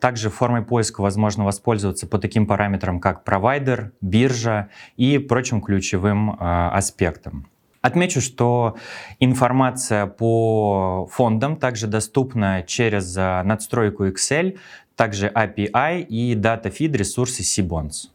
Также 0.05 0.29
формой 0.29 0.61
поиска 0.61 1.01
возможно 1.01 1.47
воспользоваться 1.47 2.07
по 2.07 2.19
таким 2.19 2.47
параметрам, 2.47 3.01
как 3.01 3.25
провайдер, 3.25 3.93
биржа 4.03 4.69
и 4.99 5.17
прочим 5.17 5.63
ключевым 5.63 6.33
э, 6.33 6.37
аспектам. 6.41 7.47
Отмечу, 7.81 8.21
что 8.21 8.77
информация 9.19 10.05
по 10.05 11.09
фондам 11.11 11.57
также 11.57 11.87
доступна 11.87 12.63
через 12.67 13.17
э, 13.17 13.43
надстройку 13.45 14.05
Excel, 14.05 14.59
также 14.95 15.29
API 15.29 16.03
и 16.03 16.35
DataFeed 16.35 16.95
ресурсы 16.99 17.43
Sibons. 17.43 18.11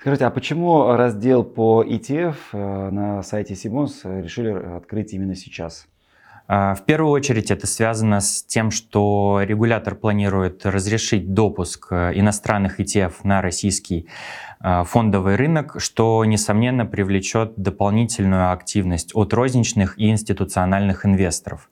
Скажите, 0.00 0.24
а 0.24 0.30
почему 0.30 0.96
раздел 0.96 1.44
по 1.44 1.84
ETF 1.84 2.34
э, 2.52 2.90
на 2.90 3.22
сайте 3.22 3.54
Sibons 3.54 4.22
решили 4.24 4.50
открыть 4.50 5.12
именно 5.12 5.36
сейчас? 5.36 5.86
А, 6.54 6.74
в 6.74 6.84
первую 6.84 7.12
очередь 7.12 7.50
это 7.50 7.66
связано 7.66 8.20
с 8.20 8.42
тем, 8.42 8.70
что 8.70 9.40
регулятор 9.42 9.94
планирует 9.94 10.66
разрешить 10.66 11.32
допуск 11.32 11.86
э, 11.90 12.12
иностранных 12.14 12.78
ETF 12.78 13.14
на 13.22 13.40
российский 13.40 14.06
э, 14.60 14.84
фондовый 14.84 15.36
рынок, 15.36 15.76
что, 15.78 16.22
несомненно, 16.26 16.84
привлечет 16.84 17.54
дополнительную 17.56 18.52
активность 18.52 19.12
от 19.14 19.32
розничных 19.32 19.98
и 19.98 20.10
институциональных 20.10 21.06
инвесторов. 21.06 21.70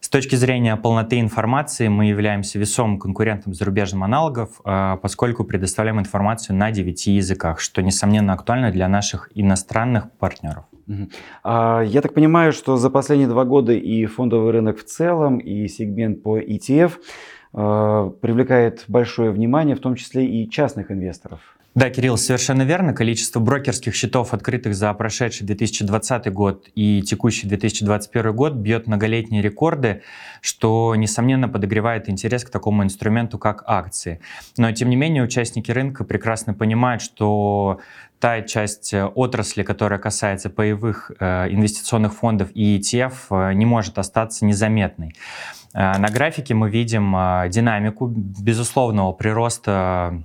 С 0.00 0.08
точки 0.08 0.36
зрения 0.36 0.74
полноты 0.76 1.20
информации 1.20 1.88
мы 1.88 2.06
являемся 2.06 2.58
весомым 2.58 2.98
конкурентом 2.98 3.52
зарубежным 3.52 4.04
аналогов, 4.04 4.62
э, 4.64 4.96
поскольку 5.02 5.44
предоставляем 5.44 6.00
информацию 6.00 6.56
на 6.56 6.70
9 6.70 7.08
языках, 7.08 7.60
что, 7.60 7.82
несомненно, 7.82 8.32
актуально 8.32 8.70
для 8.70 8.88
наших 8.88 9.30
иностранных 9.34 10.10
партнеров. 10.12 10.64
А, 11.42 11.82
я 11.82 12.00
так 12.00 12.14
понимаю, 12.14 12.52
что 12.52 12.76
за 12.76 12.90
последние 12.90 13.28
два 13.28 13.44
года 13.44 13.72
и 13.72 14.06
фондовый 14.06 14.52
рынок 14.52 14.78
в 14.78 14.84
целом, 14.84 15.38
и 15.38 15.68
сегмент 15.68 16.22
по 16.22 16.38
ETF 16.38 16.92
а, 17.52 18.10
привлекает 18.10 18.84
большое 18.88 19.30
внимание, 19.30 19.76
в 19.76 19.80
том 19.80 19.94
числе 19.94 20.26
и 20.26 20.48
частных 20.48 20.90
инвесторов. 20.90 21.57
Да, 21.78 21.90
Кирилл, 21.90 22.16
совершенно 22.16 22.62
верно. 22.62 22.92
Количество 22.92 23.38
брокерских 23.38 23.94
счетов, 23.94 24.34
открытых 24.34 24.74
за 24.74 24.92
прошедший 24.94 25.46
2020 25.46 26.32
год 26.32 26.68
и 26.74 27.02
текущий 27.02 27.46
2021 27.46 28.34
год, 28.34 28.54
бьет 28.54 28.88
многолетние 28.88 29.42
рекорды, 29.42 30.02
что, 30.40 30.96
несомненно, 30.96 31.48
подогревает 31.48 32.08
интерес 32.08 32.42
к 32.42 32.50
такому 32.50 32.82
инструменту, 32.82 33.38
как 33.38 33.62
акции. 33.64 34.18
Но, 34.56 34.72
тем 34.72 34.90
не 34.90 34.96
менее, 34.96 35.22
участники 35.22 35.70
рынка 35.70 36.02
прекрасно 36.02 36.52
понимают, 36.52 37.00
что 37.00 37.78
та 38.18 38.42
часть 38.42 38.92
э, 38.92 39.04
отрасли, 39.04 39.62
которая 39.62 40.00
касается 40.00 40.50
паевых 40.50 41.12
э, 41.20 41.46
инвестиционных 41.48 42.12
фондов 42.12 42.48
и 42.54 42.80
ETF, 42.80 43.12
э, 43.30 43.52
не 43.52 43.66
может 43.66 43.98
остаться 43.98 44.44
незаметной. 44.44 45.14
На 45.74 46.08
графике 46.08 46.54
мы 46.54 46.70
видим 46.70 47.14
динамику 47.50 48.08
безусловного 48.08 49.12
прироста 49.12 50.24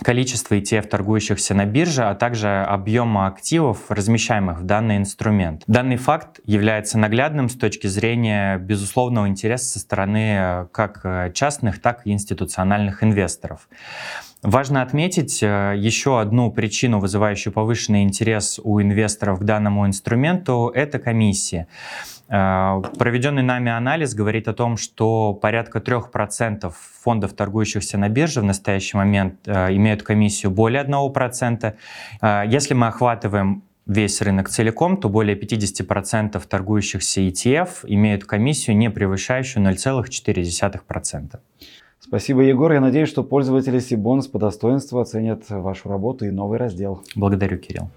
количества 0.00 0.54
ETF, 0.54 0.88
торгующихся 0.88 1.54
на 1.54 1.66
бирже, 1.66 2.04
а 2.04 2.14
также 2.14 2.48
объема 2.48 3.26
активов, 3.26 3.90
размещаемых 3.90 4.60
в 4.60 4.64
данный 4.64 4.96
инструмент. 4.96 5.64
Данный 5.66 5.96
факт 5.96 6.40
является 6.44 6.98
наглядным 6.98 7.48
с 7.48 7.54
точки 7.54 7.86
зрения 7.86 8.58
безусловного 8.58 9.28
интереса 9.28 9.66
со 9.66 9.78
стороны 9.80 10.66
как 10.72 11.32
частных, 11.34 11.80
так 11.80 12.06
и 12.06 12.12
институциональных 12.12 13.04
инвесторов. 13.04 13.68
Важно 14.42 14.82
отметить 14.82 15.40
э, 15.40 15.74
еще 15.76 16.20
одну 16.20 16.50
причину, 16.50 16.98
вызывающую 16.98 17.52
повышенный 17.52 18.02
интерес 18.02 18.58
у 18.62 18.82
инвесторов 18.82 19.38
к 19.38 19.44
данному 19.44 19.86
инструменту– 19.86 20.72
это 20.74 20.98
комиссия. 20.98 21.68
Э, 22.32 22.80
проведенный 22.98 23.42
нами 23.42 23.70
анализ 23.70 24.14
говорит 24.14 24.48
о 24.48 24.54
том, 24.54 24.78
что 24.78 25.34
порядка 25.34 25.80
3% 25.80 26.72
фондов, 27.02 27.34
торгующихся 27.34 27.98
на 27.98 28.08
бирже 28.08 28.40
в 28.40 28.44
настоящий 28.44 28.96
момент, 28.96 29.34
э, 29.46 29.74
имеют 29.76 30.02
комиссию 30.02 30.50
более 30.50 30.80
1%. 30.80 31.76
Если 32.46 32.74
мы 32.74 32.86
охватываем 32.86 33.62
весь 33.86 34.22
рынок 34.22 34.48
целиком, 34.48 34.96
то 34.96 35.08
более 35.08 35.36
50% 35.36 36.40
торгующихся 36.48 37.20
ETF 37.20 37.68
имеют 37.84 38.24
комиссию, 38.24 38.76
не 38.76 38.90
превышающую 38.90 39.62
0,4%. 39.62 41.40
Спасибо, 42.00 42.40
Егор. 42.42 42.72
Я 42.72 42.80
надеюсь, 42.80 43.08
что 43.08 43.22
пользователи 43.22 43.78
Сибонс 43.78 44.26
по 44.26 44.38
достоинству 44.38 45.00
оценят 45.00 45.48
вашу 45.50 45.88
работу 45.88 46.24
и 46.24 46.30
новый 46.30 46.58
раздел. 46.58 47.02
Благодарю, 47.14 47.58
Кирилл. 47.58 47.90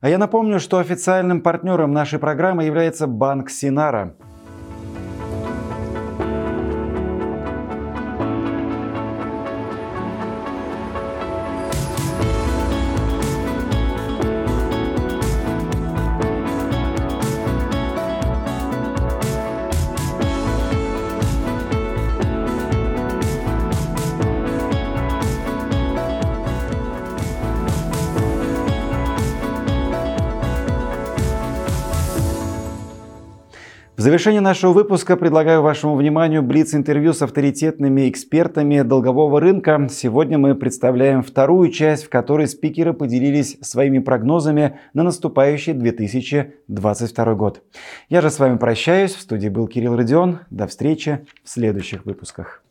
А 0.00 0.10
я 0.10 0.18
напомню, 0.18 0.60
что 0.60 0.78
официальным 0.78 1.40
партнером 1.40 1.92
нашей 1.92 2.18
программы 2.18 2.64
является 2.64 3.06
банк 3.06 3.48
Синара. 3.48 4.14
Завершение 34.06 34.40
нашего 34.40 34.72
выпуска 34.72 35.16
предлагаю 35.16 35.62
вашему 35.62 35.96
вниманию 35.96 36.40
блиц-интервью 36.40 37.12
с 37.12 37.22
авторитетными 37.22 38.08
экспертами 38.08 38.82
долгового 38.82 39.40
рынка. 39.40 39.88
Сегодня 39.90 40.38
мы 40.38 40.54
представляем 40.54 41.24
вторую 41.24 41.72
часть, 41.72 42.04
в 42.04 42.08
которой 42.08 42.46
спикеры 42.46 42.92
поделились 42.92 43.58
своими 43.62 43.98
прогнозами 43.98 44.78
на 44.94 45.02
наступающий 45.02 45.72
2022 45.72 47.34
год. 47.34 47.64
Я 48.08 48.20
же 48.20 48.30
с 48.30 48.38
вами 48.38 48.58
прощаюсь. 48.58 49.12
В 49.12 49.20
студии 49.20 49.48
был 49.48 49.66
Кирилл 49.66 49.96
Родион. 49.96 50.38
До 50.50 50.68
встречи 50.68 51.26
в 51.42 51.50
следующих 51.50 52.04
выпусках. 52.04 52.62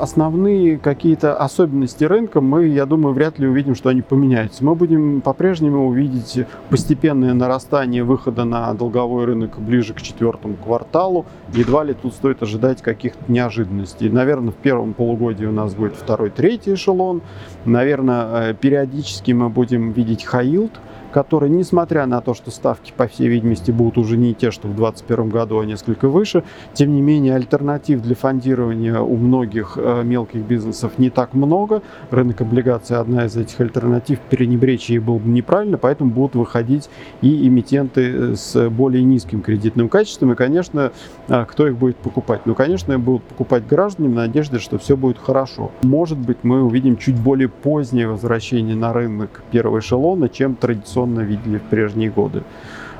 Основные 0.00 0.78
какие-то 0.78 1.36
особенности 1.36 2.04
рынка 2.04 2.40
мы, 2.40 2.66
я 2.66 2.86
думаю, 2.86 3.14
вряд 3.14 3.38
ли 3.38 3.46
увидим, 3.46 3.74
что 3.74 3.90
они 3.90 4.02
поменяются. 4.02 4.64
Мы 4.64 4.74
будем 4.74 5.20
по-прежнему 5.20 5.86
увидеть 5.86 6.46
постепенное 6.70 7.34
нарастание 7.34 8.02
выхода 8.02 8.44
на 8.44 8.72
долговой 8.74 9.26
рынок 9.26 9.58
ближе 9.58 9.94
к 9.94 10.00
четвертому 10.00 10.54
кварталу. 10.54 11.26
Едва 11.52 11.84
ли 11.84 11.94
тут 11.94 12.14
стоит 12.14 12.42
ожидать 12.42 12.82
каких-то 12.82 13.30
неожиданностей. 13.30 14.08
Наверное, 14.08 14.52
в 14.52 14.56
первом 14.56 14.94
полугодии 14.94 15.44
у 15.44 15.52
нас 15.52 15.74
будет 15.74 15.94
второй, 15.94 16.30
третий 16.30 16.74
эшелон. 16.74 17.22
Наверное, 17.64 18.50
э, 18.50 18.54
периодически 18.54 19.32
мы 19.32 19.48
будем 19.48 19.92
видеть 19.92 20.24
high 20.24 20.43
yield, 20.43 20.72
которые, 21.12 21.50
несмотря 21.50 22.06
на 22.06 22.20
то, 22.20 22.34
что 22.34 22.50
ставки, 22.50 22.92
по 22.96 23.06
всей 23.06 23.28
видимости, 23.28 23.70
будут 23.70 23.98
уже 23.98 24.16
не 24.16 24.34
те, 24.34 24.50
что 24.50 24.68
в 24.68 24.74
2021 24.74 25.28
году, 25.28 25.60
а 25.60 25.64
несколько 25.64 26.08
выше, 26.08 26.44
тем 26.74 26.94
не 26.94 27.02
менее 27.02 27.34
альтернатив 27.34 28.02
для 28.02 28.14
фондирования 28.14 29.00
у 29.00 29.16
многих 29.16 29.74
э, 29.76 30.02
мелких 30.04 30.42
бизнесов 30.42 30.92
не 30.98 31.10
так 31.10 31.34
много. 31.34 31.82
Рынок 32.10 32.40
облигаций 32.40 32.96
одна 32.96 33.26
из 33.26 33.36
этих 33.36 33.60
альтернатив, 33.60 34.18
перенебречь 34.30 34.90
ей 34.90 34.98
было 34.98 35.18
бы 35.18 35.28
неправильно, 35.28 35.78
поэтому 35.78 36.10
будут 36.10 36.34
выходить 36.34 36.88
и 37.20 37.46
эмитенты 37.46 38.00
э, 38.02 38.34
с 38.34 38.70
более 38.70 39.02
низким 39.02 39.42
кредитным 39.42 39.88
качеством. 39.88 40.32
И, 40.32 40.34
конечно, 40.36 40.92
э, 41.28 41.44
кто 41.46 41.66
их 41.66 41.76
будет 41.76 41.96
покупать? 41.96 42.42
Ну, 42.44 42.54
конечно, 42.54 42.98
будут 42.98 43.22
покупать 43.24 43.66
граждане 43.66 44.08
в 44.08 44.14
надежде, 44.14 44.58
что 44.58 44.78
все 44.78 44.96
будет 44.96 45.18
хорошо. 45.18 45.70
Может 45.82 46.18
быть, 46.18 46.38
мы 46.42 46.62
увидим 46.62 46.96
чуть 46.96 47.16
более 47.16 47.48
позднее 47.48 48.08
возвращение 48.08 48.76
на 48.76 48.92
рынок 48.92 49.42
первого 49.50 49.80
эшелона, 49.80 50.28
чем 50.28 50.54
традиционно 50.54 50.99
традиционно 51.00 51.20
видели 51.20 51.58
в 51.58 51.62
прежние 51.62 52.10
годы. 52.10 52.42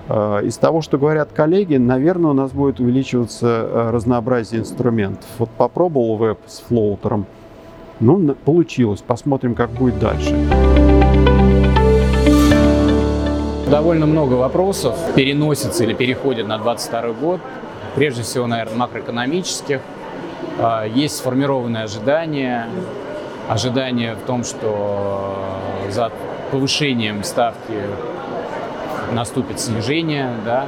Э, 0.08 0.40
из 0.44 0.56
того, 0.56 0.82
что 0.82 0.98
говорят 0.98 1.30
коллеги, 1.32 1.76
наверное, 1.76 2.30
у 2.30 2.34
нас 2.34 2.52
будет 2.52 2.80
увеличиваться 2.80 3.46
э, 3.46 3.90
разнообразие 3.90 4.60
инструментов. 4.60 5.26
Вот 5.38 5.50
попробовал 5.50 6.16
веб 6.16 6.38
с 6.46 6.60
флоутером, 6.60 7.26
ну, 8.00 8.34
получилось. 8.44 9.02
Посмотрим, 9.06 9.54
как 9.54 9.70
будет 9.70 9.98
дальше. 9.98 10.34
Довольно 13.70 14.06
много 14.06 14.34
вопросов 14.34 14.96
переносится 15.14 15.84
или 15.84 15.94
переходит 15.94 16.48
на 16.48 16.58
2022 16.58 17.12
год. 17.20 17.40
Прежде 17.94 18.22
всего, 18.22 18.46
наверное, 18.46 18.78
макроэкономических. 18.78 19.80
Э, 20.58 20.88
есть 20.92 21.16
сформированные 21.16 21.84
ожидания. 21.84 22.66
Ожидания 23.48 24.14
в 24.14 24.26
том, 24.26 24.44
что 24.44 25.34
за 25.90 26.12
повышением 26.50 27.22
ставки 27.24 27.84
наступит 29.12 29.60
снижение, 29.60 30.30
да, 30.44 30.66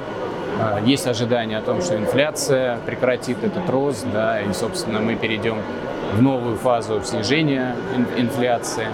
а, 0.60 0.80
есть 0.84 1.06
ожидание 1.06 1.58
о 1.58 1.62
том, 1.62 1.80
что 1.80 1.96
инфляция 1.96 2.78
прекратит 2.86 3.42
этот 3.42 3.68
рост, 3.68 4.06
да, 4.12 4.40
и, 4.40 4.52
собственно, 4.52 5.00
мы 5.00 5.16
перейдем 5.16 5.58
в 6.12 6.22
новую 6.22 6.56
фазу 6.56 7.00
снижения 7.04 7.74
инфляции. 8.16 8.86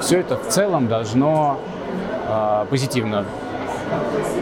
Все 0.00 0.20
это 0.20 0.36
в 0.36 0.48
целом 0.48 0.88
должно 0.88 1.58
э, 2.28 2.66
позитивно 2.68 3.24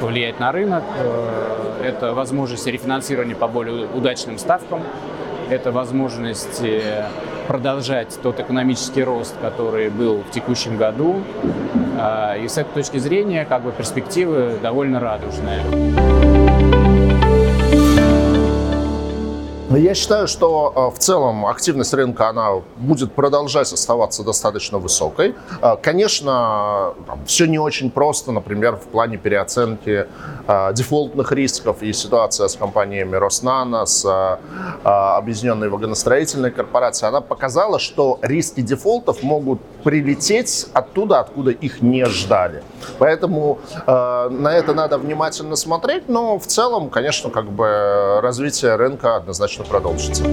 повлиять 0.01 0.41
на 0.41 0.51
рынок. 0.51 0.83
Э, 0.99 1.83
это 1.85 2.13
возможность 2.13 2.67
рефинансирования 2.67 3.37
по 3.37 3.47
более 3.47 3.87
удачным 3.87 4.39
ставкам, 4.39 4.83
это 5.49 5.71
возможность 5.71 6.61
продолжать 7.47 8.19
тот 8.23 8.41
экономический 8.41 9.03
рост, 9.03 9.35
который 9.41 9.91
был 9.91 10.23
в 10.23 10.31
текущем 10.31 10.77
году. 10.77 11.23
А, 11.99 12.37
и 12.37 12.49
с 12.49 12.59
этой 12.59 12.73
точки 12.83 12.99
зрения 12.99 13.45
как 13.45 13.63
бы 13.63 13.73
перспективы 13.73 14.59
довольно 14.63 15.01
радужные. 15.01 16.44
Но 19.75 19.81
я 19.81 19.93
считаю, 19.95 20.29
что 20.29 20.73
э, 20.93 20.97
в 20.97 21.01
целом 21.01 21.47
активность 21.47 21.93
рынка 21.95 22.29
она 22.29 22.63
будет 22.77 23.13
продолжать 23.13 23.73
оставаться 23.73 24.23
достаточно 24.23 24.79
высокой. 24.79 25.35
Э, 25.61 25.75
конечно, 25.83 26.95
все 27.27 27.47
не 27.47 27.59
очень 27.59 27.91
просто, 27.91 28.31
например, 28.31 28.77
в 28.77 28.83
плане 28.83 29.17
переоценки 29.17 30.07
э, 30.47 30.73
дефолтных 30.75 31.33
рисков 31.33 31.83
и 31.83 31.93
ситуация 31.93 32.47
с 32.47 32.55
компаниями 32.55 33.17
Роснана, 33.17 33.85
с 33.85 34.39
Объединенной 34.85 35.69
вагоностроительной 35.71 36.53
корпорацией, 36.53 37.09
она 37.09 37.21
показала, 37.21 37.81
что 37.81 38.21
риски 38.23 38.61
дефолтов 38.61 39.23
могут 39.23 39.61
прилететь 39.83 40.67
оттуда, 40.73 41.21
откуда 41.21 41.51
их 41.51 41.83
не 41.83 42.05
ждали. 42.05 42.63
Поэтому 42.99 43.59
на 43.87 44.53
это 44.53 44.75
надо 44.75 44.99
внимательно 44.99 45.57
смотреть, 45.57 46.09
но 46.09 46.39
в 46.39 46.47
целом, 46.47 46.91
конечно, 46.91 47.31
как 47.31 47.51
бы 47.51 48.21
развитие 48.23 48.77
рынка 48.77 49.17
однозначно 49.17 49.64
продолжится. 49.65 50.25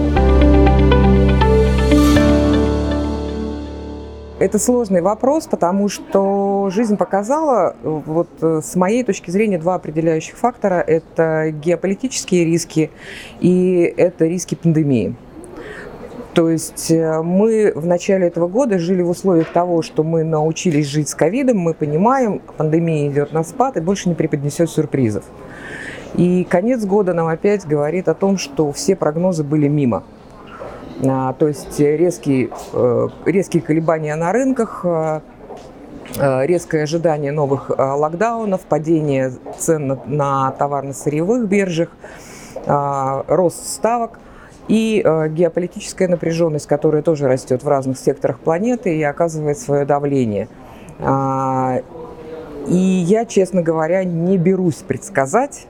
Это 4.41 4.57
сложный 4.57 5.01
вопрос, 5.01 5.45
потому 5.45 5.87
что 5.87 6.71
жизнь 6.71 6.97
показала, 6.97 7.75
вот 7.83 8.27
э, 8.41 8.61
с 8.63 8.75
моей 8.75 9.03
точки 9.03 9.29
зрения, 9.29 9.59
два 9.59 9.75
определяющих 9.75 10.35
фактора. 10.35 10.81
Это 10.81 11.51
геополитические 11.51 12.45
риски 12.45 12.89
и 13.39 13.93
это 13.95 14.25
риски 14.25 14.55
пандемии. 14.55 15.15
То 16.33 16.49
есть 16.49 16.89
э, 16.89 17.21
мы 17.21 17.71
в 17.75 17.85
начале 17.85 18.25
этого 18.25 18.47
года 18.47 18.79
жили 18.79 19.03
в 19.03 19.11
условиях 19.11 19.51
того, 19.51 19.83
что 19.83 20.03
мы 20.03 20.23
научились 20.23 20.87
жить 20.87 21.09
с 21.09 21.13
ковидом, 21.13 21.59
мы 21.59 21.75
понимаем, 21.75 22.41
пандемия 22.57 23.11
идет 23.11 23.33
на 23.33 23.43
спад 23.43 23.77
и 23.77 23.79
больше 23.79 24.09
не 24.09 24.15
преподнесет 24.15 24.71
сюрпризов. 24.71 25.25
И 26.15 26.43
конец 26.43 26.83
года 26.85 27.13
нам 27.13 27.27
опять 27.27 27.65
говорит 27.65 28.07
о 28.07 28.13
том, 28.13 28.37
что 28.37 28.71
все 28.71 28.95
прогнозы 28.95 29.43
были 29.43 29.67
мимо. 29.67 30.03
А, 31.07 31.33
то 31.33 31.47
есть 31.47 31.79
резкие, 31.79 32.49
э, 32.73 33.07
резкие 33.25 33.63
колебания 33.63 34.15
на 34.15 34.31
рынках, 34.31 34.81
э, 34.83 35.21
э, 36.17 36.45
резкое 36.45 36.83
ожидание 36.83 37.31
новых 37.31 37.69
локдаунов, 37.69 38.61
падение 38.61 39.31
цен 39.57 39.99
на 40.05 40.51
товарно-сырьевых 40.51 41.47
биржах, 41.47 41.89
рост 42.63 43.67
ставок 43.67 44.19
и 44.67 45.01
геополитическая 45.03 46.07
напряженность, 46.07 46.67
которая 46.67 47.01
тоже 47.01 47.27
растет 47.27 47.63
в 47.63 47.67
разных 47.67 47.97
секторах 47.97 48.39
планеты 48.39 48.95
и 48.95 49.01
оказывает 49.01 49.57
свое 49.57 49.83
давление. 49.85 50.47
А, 50.99 51.81
и 52.67 52.75
я, 52.75 53.25
честно 53.25 53.63
говоря, 53.63 54.03
не 54.03 54.37
берусь 54.37 54.83
предсказать, 54.87 55.65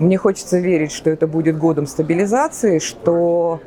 мне 0.00 0.16
хочется 0.16 0.58
верить, 0.58 0.92
что 0.92 1.10
это 1.10 1.26
будет 1.26 1.58
годом 1.58 1.86
стабилизации, 1.86 2.78
что 2.78 3.60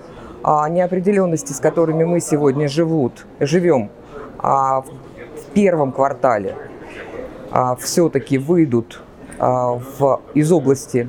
а, 0.44 0.68
неопределенности, 0.68 1.54
с 1.54 1.60
которыми 1.60 2.04
мы 2.04 2.20
сегодня 2.20 2.68
живут, 2.68 3.26
живем 3.40 3.92
а, 4.40 4.82
в 4.82 5.54
первом 5.54 5.92
квартале, 5.92 6.56
а, 7.52 7.76
все-таки 7.76 8.40
выйдут 8.40 9.02
а, 9.38 9.74
в, 9.76 10.22
из 10.34 10.52
области 10.52 11.08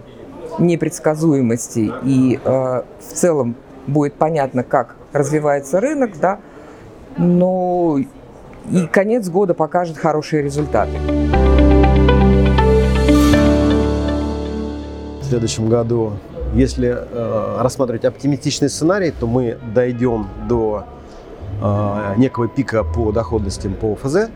непредсказуемости 0.58 1.90
и 2.04 2.38
а, 2.44 2.84
в 3.00 3.12
целом 3.12 3.56
будет 3.86 4.14
понятно, 4.14 4.62
как 4.62 4.94
развивается 5.12 5.80
рынок, 5.80 6.18
да, 6.20 6.38
но 7.16 7.98
и 8.70 8.86
конец 8.86 9.28
года 9.28 9.54
покажет 9.54 9.96
хорошие 9.96 10.42
результаты. 10.42 10.98
В 15.24 15.28
следующем 15.28 15.68
году. 15.68 16.12
Если 16.54 16.88
э, 16.88 17.56
рассматривать 17.60 18.04
оптимистичный 18.04 18.68
сценарий, 18.68 19.10
то 19.10 19.26
мы 19.26 19.58
дойдем 19.74 20.28
до 20.48 20.84
э, 21.60 22.14
некого 22.16 22.46
пика 22.46 22.84
по 22.84 23.10
доходностям 23.10 23.74
по 23.74 23.96
ФЗ 23.96 24.28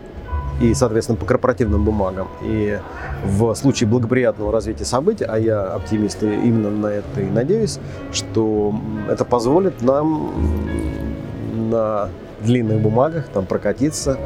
и, 0.60 0.74
соответственно, 0.74 1.18
по 1.18 1.26
корпоративным 1.26 1.84
бумагам. 1.84 2.28
И 2.42 2.78
в 3.24 3.54
случае 3.54 3.88
благоприятного 3.88 4.50
развития 4.50 4.84
событий, 4.84 5.24
а 5.24 5.38
я 5.38 5.62
оптимист 5.62 6.22
именно 6.22 6.70
на 6.70 6.86
это 6.88 7.20
и 7.20 7.26
надеюсь, 7.26 7.78
что 8.12 8.74
это 9.08 9.24
позволит 9.24 9.82
нам 9.82 10.32
на 11.70 12.08
длинных 12.40 12.80
бумагах 12.80 13.26
там 13.28 13.46
прокатиться, 13.46 14.18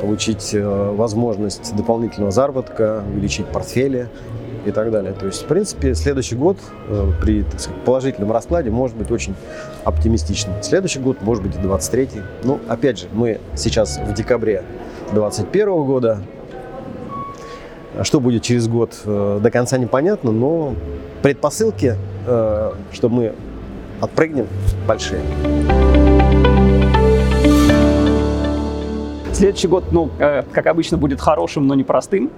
получить 0.00 0.50
э, 0.54 0.92
возможность 0.94 1.74
дополнительного 1.74 2.30
заработка, 2.30 3.02
увеличить 3.08 3.46
портфели 3.46 4.08
и 4.64 4.70
так 4.72 4.90
далее. 4.90 5.12
То 5.12 5.26
есть, 5.26 5.42
в 5.42 5.46
принципе, 5.46 5.94
следующий 5.94 6.36
год 6.36 6.58
э, 6.88 7.10
при 7.20 7.42
сказать, 7.56 7.82
положительном 7.84 8.32
раскладе 8.32 8.70
может 8.70 8.96
быть 8.96 9.10
очень 9.10 9.34
оптимистичным. 9.84 10.62
Следующий 10.62 11.00
год 11.00 11.22
может 11.22 11.42
быть 11.42 11.56
и 11.56 11.58
23-й. 11.58 12.22
Ну, 12.44 12.60
опять 12.68 12.98
же, 12.98 13.06
мы 13.12 13.40
сейчас 13.56 13.98
в 13.98 14.12
декабре 14.14 14.62
2021 15.12 15.84
года. 15.84 16.18
Что 18.02 18.20
будет 18.20 18.42
через 18.42 18.68
год, 18.68 18.94
э, 19.04 19.40
до 19.42 19.50
конца 19.50 19.76
непонятно, 19.78 20.30
но 20.30 20.74
предпосылки, 21.22 21.96
э, 22.26 22.72
что 22.92 23.08
мы 23.08 23.34
отпрыгнем, 24.00 24.46
большие. 24.86 25.20
Следующий 29.32 29.68
год, 29.68 29.84
ну, 29.90 30.10
как 30.18 30.66
обычно, 30.66 30.98
будет 30.98 31.20
хорошим, 31.20 31.66
но 31.66 31.74
непростым. 31.74 32.30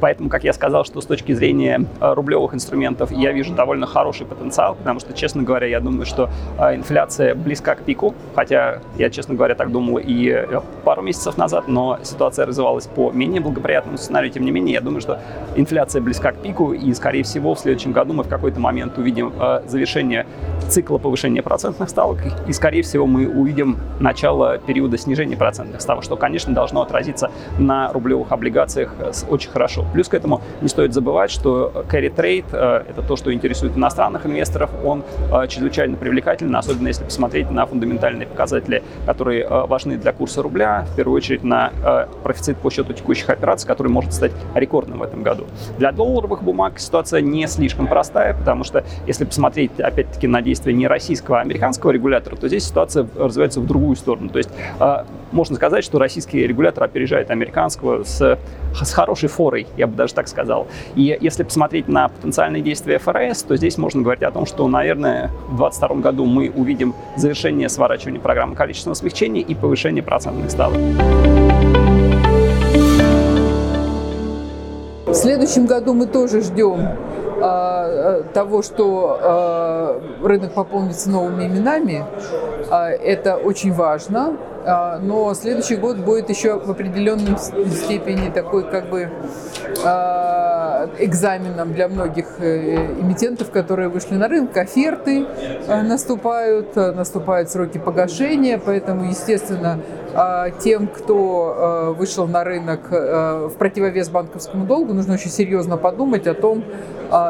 Поэтому, 0.00 0.28
как 0.28 0.44
я 0.44 0.52
сказал, 0.52 0.84
что 0.84 1.00
с 1.00 1.06
точки 1.06 1.32
зрения 1.32 1.84
э, 2.00 2.14
рублевых 2.14 2.54
инструментов 2.54 3.10
я 3.10 3.32
вижу 3.32 3.54
довольно 3.54 3.86
хороший 3.86 4.26
потенциал, 4.26 4.74
потому 4.76 5.00
что, 5.00 5.12
честно 5.12 5.42
говоря, 5.42 5.66
я 5.66 5.80
думаю, 5.80 6.06
что 6.06 6.30
э, 6.58 6.76
инфляция 6.76 7.34
близка 7.34 7.74
к 7.74 7.82
пику, 7.82 8.14
хотя 8.34 8.80
я, 8.96 9.10
честно 9.10 9.34
говоря, 9.34 9.54
так 9.54 9.72
думал 9.72 9.98
и 9.98 10.28
э, 10.28 10.60
пару 10.84 11.02
месяцев 11.02 11.36
назад, 11.36 11.68
но 11.68 11.98
ситуация 12.02 12.46
развивалась 12.46 12.86
по 12.86 13.10
менее 13.10 13.40
благоприятному 13.40 13.98
сценарию. 13.98 14.32
Тем 14.32 14.44
не 14.44 14.50
менее, 14.50 14.74
я 14.74 14.80
думаю, 14.80 15.00
что 15.00 15.20
инфляция 15.56 16.00
близка 16.00 16.32
к 16.32 16.36
пику, 16.36 16.72
и, 16.72 16.94
скорее 16.94 17.24
всего, 17.24 17.54
в 17.54 17.58
следующем 17.58 17.92
году 17.92 18.12
мы 18.12 18.22
в 18.22 18.28
какой-то 18.28 18.60
момент 18.60 18.98
увидим 18.98 19.32
завершение 19.66 20.26
цикла 20.68 20.98
повышения 20.98 21.42
процентных 21.42 21.88
ставок, 21.88 22.18
и, 22.46 22.52
скорее 22.52 22.82
всего, 22.82 23.06
мы 23.06 23.28
увидим 23.28 23.78
начало 24.00 24.58
периода 24.58 24.98
снижения 24.98 25.36
процентных 25.36 25.80
ставок, 25.80 26.04
что, 26.04 26.16
конечно, 26.16 26.54
должно 26.54 26.82
отразиться 26.82 27.30
на 27.58 27.92
рублевых 27.92 28.32
облигациях 28.32 28.94
очень 29.28 29.50
хорошо. 29.50 29.84
Плюс 29.92 30.08
к 30.08 30.14
этому 30.14 30.40
не 30.60 30.68
стоит 30.68 30.92
забывать, 30.92 31.30
что 31.30 31.84
carry 31.90 32.14
trade 32.14 32.44
э,– 32.52 32.84
это 32.90 33.02
то, 33.02 33.16
что 33.16 33.32
интересует 33.32 33.76
иностранных 33.76 34.26
инвесторов, 34.26 34.70
он 34.84 35.04
э, 35.32 35.46
чрезвычайно 35.48 35.96
привлекательный, 35.96 36.58
особенно 36.58 36.88
если 36.88 37.04
посмотреть 37.04 37.50
на 37.50 37.66
фундаментальные 37.66 38.26
показатели, 38.26 38.82
которые 39.06 39.44
э, 39.44 39.66
важны 39.66 39.96
для 39.96 40.12
курса 40.12 40.42
рубля, 40.42 40.86
в 40.92 40.96
первую 40.96 41.16
очередь 41.16 41.44
на 41.44 41.72
профицит 42.22 42.58
по 42.58 42.70
счету 42.70 42.92
текущих 42.92 43.28
операций, 43.30 43.66
который 43.66 43.88
может 43.88 44.12
стать 44.12 44.32
рекордным 44.54 44.98
в 44.98 45.02
этом 45.02 45.22
году. 45.22 45.46
Для 45.78 45.92
долларовых 45.92 46.42
бумаг 46.42 46.78
ситуация 46.78 47.20
не 47.20 47.46
слишком 47.46 47.86
простая, 47.86 48.34
потому 48.34 48.64
что 48.64 48.84
если 49.06 49.24
посмотреть, 49.24 49.78
опять-таки, 49.78 50.26
на 50.26 50.42
действия 50.42 50.72
не 50.72 50.86
российского, 50.86 51.38
а 51.38 51.40
американского 51.40 51.90
регулятора, 51.90 52.36
то 52.36 52.48
здесь 52.48 52.64
ситуация 52.64 53.06
развивается 53.16 53.60
в 53.60 53.66
другую 53.66 53.96
сторону. 53.96 54.28
То 54.28 54.38
есть 54.38 54.50
можно 55.32 55.56
сказать, 55.56 55.84
что 55.84 55.98
российский 55.98 56.46
регулятор 56.46 56.84
опережает 56.84 57.30
американского 57.30 58.04
с, 58.04 58.38
с 58.74 58.92
хорошей 58.92 59.28
форой, 59.28 59.66
я 59.76 59.86
бы 59.86 59.94
даже 59.96 60.14
так 60.14 60.28
сказал. 60.28 60.66
И 60.94 61.16
если 61.20 61.42
посмотреть 61.42 61.88
на 61.88 62.08
потенциальные 62.08 62.62
действия 62.62 62.98
ФРС, 62.98 63.42
то 63.42 63.56
здесь 63.56 63.78
можно 63.78 64.02
говорить 64.02 64.22
о 64.22 64.30
том, 64.30 64.46
что, 64.46 64.66
наверное, 64.68 65.30
в 65.48 65.56
2022 65.58 65.96
году 65.96 66.24
мы 66.24 66.50
увидим 66.50 66.94
завершение 67.16 67.68
сворачивания 67.68 68.20
программы 68.20 68.54
количественного 68.54 68.94
смягчения 68.94 69.42
и 69.42 69.54
повышение 69.54 70.02
процентных 70.02 70.50
ставок. 70.50 70.78
В 75.06 75.14
следующем 75.14 75.66
году 75.66 75.94
мы 75.94 76.06
тоже 76.06 76.42
ждем 76.42 76.80
а, 77.40 78.22
того, 78.34 78.62
что 78.62 79.18
а, 79.20 80.00
рынок 80.22 80.52
пополнится 80.52 81.08
новыми 81.08 81.46
именами. 81.46 82.04
А, 82.70 82.90
это 82.90 83.36
очень 83.36 83.72
важно. 83.72 84.36
А, 84.68 84.98
но 84.98 85.32
следующий 85.32 85.76
год 85.76 85.96
будет 85.96 86.28
еще 86.28 86.58
в 86.58 86.70
определенной 86.70 87.38
степени 87.38 88.30
такой 88.30 88.64
как 88.64 88.90
бы 88.90 89.08
а, 89.82 90.90
экзаменом 90.98 91.72
для 91.72 91.88
многих 91.88 92.26
э, 92.38 92.92
эмитентов, 93.00 93.50
которые 93.50 93.88
вышли 93.88 94.16
на 94.16 94.28
рынок. 94.28 94.54
Оферты 94.58 95.24
э, 95.66 95.82
наступают, 95.82 96.76
наступают 96.76 97.50
сроки 97.50 97.78
погашения, 97.78 98.60
поэтому, 98.62 99.04
естественно, 99.04 99.80
а, 100.14 100.50
тем, 100.50 100.86
кто 100.86 101.94
вышел 101.96 102.26
на 102.26 102.44
рынок 102.44 102.90
в 102.90 103.52
противовес 103.58 104.10
банковскому 104.10 104.66
долгу, 104.66 104.92
нужно 104.92 105.14
очень 105.14 105.30
серьезно 105.30 105.76
подумать 105.76 106.26
о 106.26 106.34
том, 106.34 106.64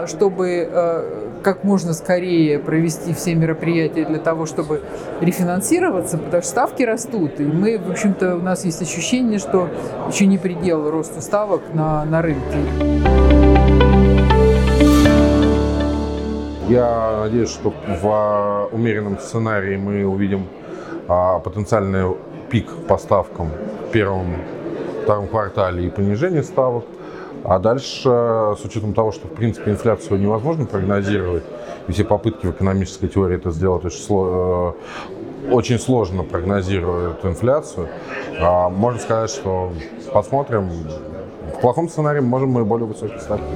чтобы 0.06 1.27
как 1.42 1.64
можно 1.64 1.92
скорее 1.92 2.58
провести 2.58 3.12
все 3.14 3.34
мероприятия 3.34 4.04
для 4.04 4.18
того, 4.18 4.46
чтобы 4.46 4.82
рефинансироваться, 5.20 6.18
потому 6.18 6.42
что 6.42 6.50
ставки 6.50 6.82
растут. 6.82 7.40
И 7.40 7.44
мы, 7.44 7.78
в 7.78 7.90
общем-то, 7.90 8.36
у 8.36 8.42
нас 8.42 8.64
есть 8.64 8.82
ощущение, 8.82 9.38
что 9.38 9.68
еще 10.10 10.26
не 10.26 10.38
предел 10.38 10.90
росту 10.90 11.20
ставок 11.20 11.62
на, 11.72 12.04
на 12.04 12.22
рынке. 12.22 12.58
Я 16.68 17.20
надеюсь, 17.22 17.50
что 17.50 17.72
в 18.02 18.68
умеренном 18.72 19.18
сценарии 19.18 19.76
мы 19.76 20.04
увидим 20.04 20.46
а, 21.08 21.38
потенциальный 21.38 22.14
пик 22.50 22.66
по 22.86 22.98
ставкам 22.98 23.50
в 23.88 23.90
первом, 23.90 24.26
втором 25.02 25.28
квартале 25.28 25.86
и 25.86 25.90
понижение 25.90 26.42
ставок. 26.42 26.84
А 27.48 27.58
дальше, 27.58 28.10
с 28.10 28.62
учетом 28.62 28.92
того, 28.92 29.10
что, 29.10 29.26
в 29.26 29.30
принципе, 29.30 29.70
инфляцию 29.70 30.20
невозможно 30.20 30.66
прогнозировать, 30.66 31.44
и 31.88 31.92
все 31.92 32.04
попытки 32.04 32.44
в 32.44 32.50
экономической 32.50 33.08
теории 33.08 33.36
это 33.36 33.50
сделать 33.52 33.86
очень, 33.86 34.00
сло, 34.00 34.76
э, 35.48 35.50
очень 35.50 35.78
сложно 35.78 36.24
прогнозируют 36.24 37.24
инфляцию, 37.24 37.88
а 38.38 38.68
можно 38.68 39.00
сказать, 39.00 39.30
что 39.30 39.72
посмотрим. 40.12 40.68
В 41.56 41.60
плохом 41.62 41.88
сценарии 41.88 42.20
можем 42.20 42.50
мы 42.50 42.66
более 42.66 42.86
высокие 42.86 43.18
ставки. 43.18 43.46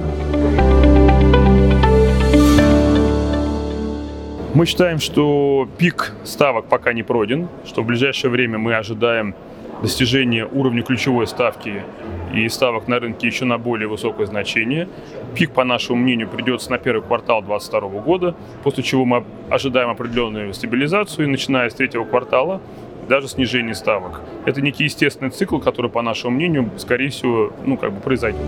Мы 4.55 4.65
считаем, 4.65 4.97
что 4.97 5.67
пик 5.77 6.13
ставок 6.23 6.65
пока 6.65 6.93
не 6.93 7.03
пройден, 7.03 7.47
что 7.63 7.83
в 7.83 7.85
ближайшее 7.85 8.31
время 8.31 8.57
мы 8.57 8.75
ожидаем 8.75 9.35
достижения 9.83 10.47
уровня 10.51 10.81
ключевой 10.81 11.27
ставки 11.27 11.83
и 12.33 12.49
ставок 12.49 12.87
на 12.87 12.99
рынке 12.99 13.27
еще 13.27 13.45
на 13.45 13.57
более 13.57 13.87
высокое 13.87 14.25
значение. 14.25 14.89
Пик, 15.35 15.51
по 15.51 15.63
нашему 15.63 15.99
мнению, 15.99 16.27
придется 16.27 16.71
на 16.71 16.79
первый 16.79 17.03
квартал 17.03 17.41
2022 17.41 18.01
года, 18.01 18.35
после 18.63 18.83
чего 18.83 19.05
мы 19.05 19.23
ожидаем 19.49 19.89
определенную 19.89 20.53
стабилизацию, 20.53 21.27
и 21.27 21.29
начиная 21.29 21.69
с 21.69 21.75
третьего 21.75 22.05
квартала 22.05 22.59
даже 23.07 23.27
снижение 23.27 23.75
ставок. 23.75 24.21
Это 24.45 24.61
некий 24.61 24.85
естественный 24.85 25.29
цикл, 25.29 25.59
который, 25.59 25.91
по 25.91 26.01
нашему 26.01 26.35
мнению, 26.35 26.71
скорее 26.77 27.09
всего, 27.09 27.51
ну, 27.65 27.77
как 27.77 27.93
бы 27.93 27.99
произойдет. 28.01 28.41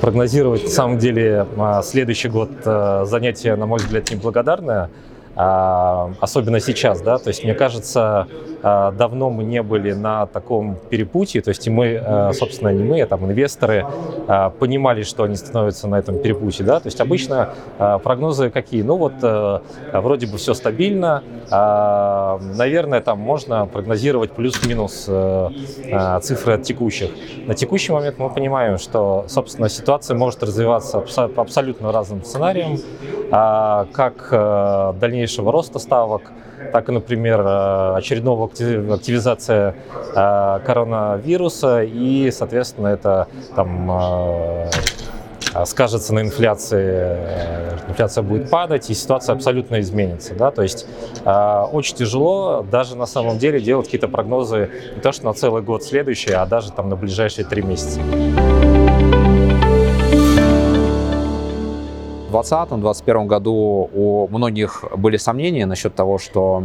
Прогнозировать, 0.00 0.62
на 0.62 0.70
самом 0.70 0.98
деле, 0.98 1.46
а, 1.58 1.82
следующий 1.82 2.28
год 2.28 2.50
э, 2.64 3.04
занятие, 3.06 3.56
на 3.56 3.66
мой 3.66 3.78
взгляд, 3.78 4.08
неблагодарное. 4.10 4.88
А, 5.38 6.12
особенно 6.20 6.60
сейчас, 6.60 7.02
да, 7.02 7.18
то 7.18 7.28
есть 7.28 7.44
мне 7.44 7.54
кажется, 7.54 8.00
а, 8.10 8.26
давно 8.62 9.30
мы 9.30 9.44
не 9.44 9.62
были 9.62 9.92
на 9.92 10.26
таком 10.26 10.76
перепутье, 10.88 11.42
то 11.42 11.50
есть 11.50 11.68
мы, 11.68 11.96
а, 11.96 12.32
собственно, 12.32 12.70
не 12.70 12.84
мы, 12.84 13.02
а 13.02 13.06
там 13.06 13.24
инвесторы 13.26 13.86
понимали, 14.58 15.02
что 15.02 15.24
они 15.24 15.36
становятся 15.36 15.88
на 15.88 15.96
этом 15.98 16.18
перепутье, 16.20 16.64
да, 16.64 16.80
то 16.80 16.86
есть 16.86 17.00
обычно 17.00 17.50
прогнозы 17.78 18.50
какие, 18.50 18.82
ну 18.82 18.96
вот 18.96 19.14
вроде 19.92 20.26
бы 20.26 20.38
все 20.38 20.54
стабильно, 20.54 21.22
наверное, 21.50 23.00
там 23.00 23.18
можно 23.18 23.66
прогнозировать 23.66 24.32
плюс-минус 24.32 25.10
цифры 26.22 26.52
от 26.54 26.62
текущих. 26.62 27.10
На 27.46 27.54
текущий 27.54 27.92
момент 27.92 28.18
мы 28.18 28.30
понимаем, 28.30 28.78
что, 28.78 29.26
собственно, 29.28 29.68
ситуация 29.68 30.16
может 30.16 30.42
развиваться 30.42 31.00
по 31.00 31.42
абсолютно 31.42 31.92
разным 31.92 32.24
сценариям, 32.24 32.78
как 33.92 34.28
дальнейшее 34.30 35.16
дальнейшего 35.16 35.50
роста 35.50 35.78
ставок, 35.78 36.30
так 36.72 36.88
и, 36.88 36.92
например, 36.92 37.40
э, 37.40 37.94
очередного 37.96 38.46
активизация 38.46 39.74
э, 40.14 40.60
коронавируса, 40.64 41.82
и, 41.82 42.30
соответственно, 42.30 42.88
это 42.88 43.28
там 43.54 43.90
э, 43.90 44.70
скажется 45.64 46.14
на 46.14 46.20
инфляции, 46.20 47.16
инфляция 47.88 48.22
будет 48.22 48.50
падать, 48.50 48.90
и 48.90 48.94
ситуация 48.94 49.34
абсолютно 49.34 49.80
изменится. 49.80 50.34
Да? 50.34 50.50
То 50.50 50.62
есть 50.62 50.86
э, 51.24 51.60
очень 51.72 51.96
тяжело 51.96 52.64
даже 52.70 52.96
на 52.96 53.06
самом 53.06 53.38
деле 53.38 53.60
делать 53.60 53.86
какие-то 53.86 54.08
прогнозы 54.08 54.70
не 54.94 55.00
то 55.00 55.12
что 55.12 55.24
на 55.24 55.32
целый 55.32 55.62
год 55.62 55.82
следующий, 55.82 56.32
а 56.32 56.44
даже 56.46 56.72
там 56.72 56.88
на 56.88 56.96
ближайшие 56.96 57.44
три 57.46 57.62
месяца. 57.62 58.00
2020-2021 62.30 63.26
году 63.26 63.90
у 63.92 64.28
многих 64.28 64.84
были 64.96 65.16
сомнения 65.16 65.66
насчет 65.66 65.94
того, 65.94 66.18
что 66.18 66.64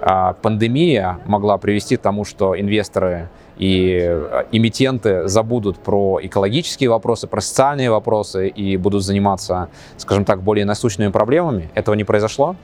а, 0.00 0.34
пандемия 0.34 1.18
могла 1.26 1.58
привести 1.58 1.96
к 1.96 2.00
тому, 2.00 2.24
что 2.24 2.58
инвесторы 2.58 3.28
и 3.56 3.98
а, 4.02 4.46
эмитенты 4.52 5.26
забудут 5.26 5.78
про 5.78 6.18
экологические 6.22 6.90
вопросы, 6.90 7.26
про 7.26 7.40
социальные 7.40 7.90
вопросы 7.90 8.48
и 8.48 8.76
будут 8.76 9.02
заниматься, 9.04 9.68
скажем 9.96 10.24
так, 10.24 10.42
более 10.42 10.64
насущными 10.64 11.10
проблемами. 11.10 11.70
Этого 11.74 11.94
не 11.94 12.04
произошло. 12.04 12.56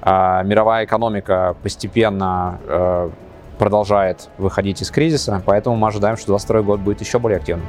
А, 0.00 0.42
мировая 0.42 0.84
экономика 0.84 1.56
постепенно 1.62 3.10
продолжает 3.58 4.30
выходить 4.38 4.80
из 4.80 4.90
кризиса, 4.90 5.42
поэтому 5.44 5.76
мы 5.76 5.88
ожидаем, 5.88 6.16
что 6.16 6.28
2022 6.28 6.62
год 6.62 6.80
будет 6.80 7.02
еще 7.02 7.18
более 7.18 7.36
активным. 7.36 7.66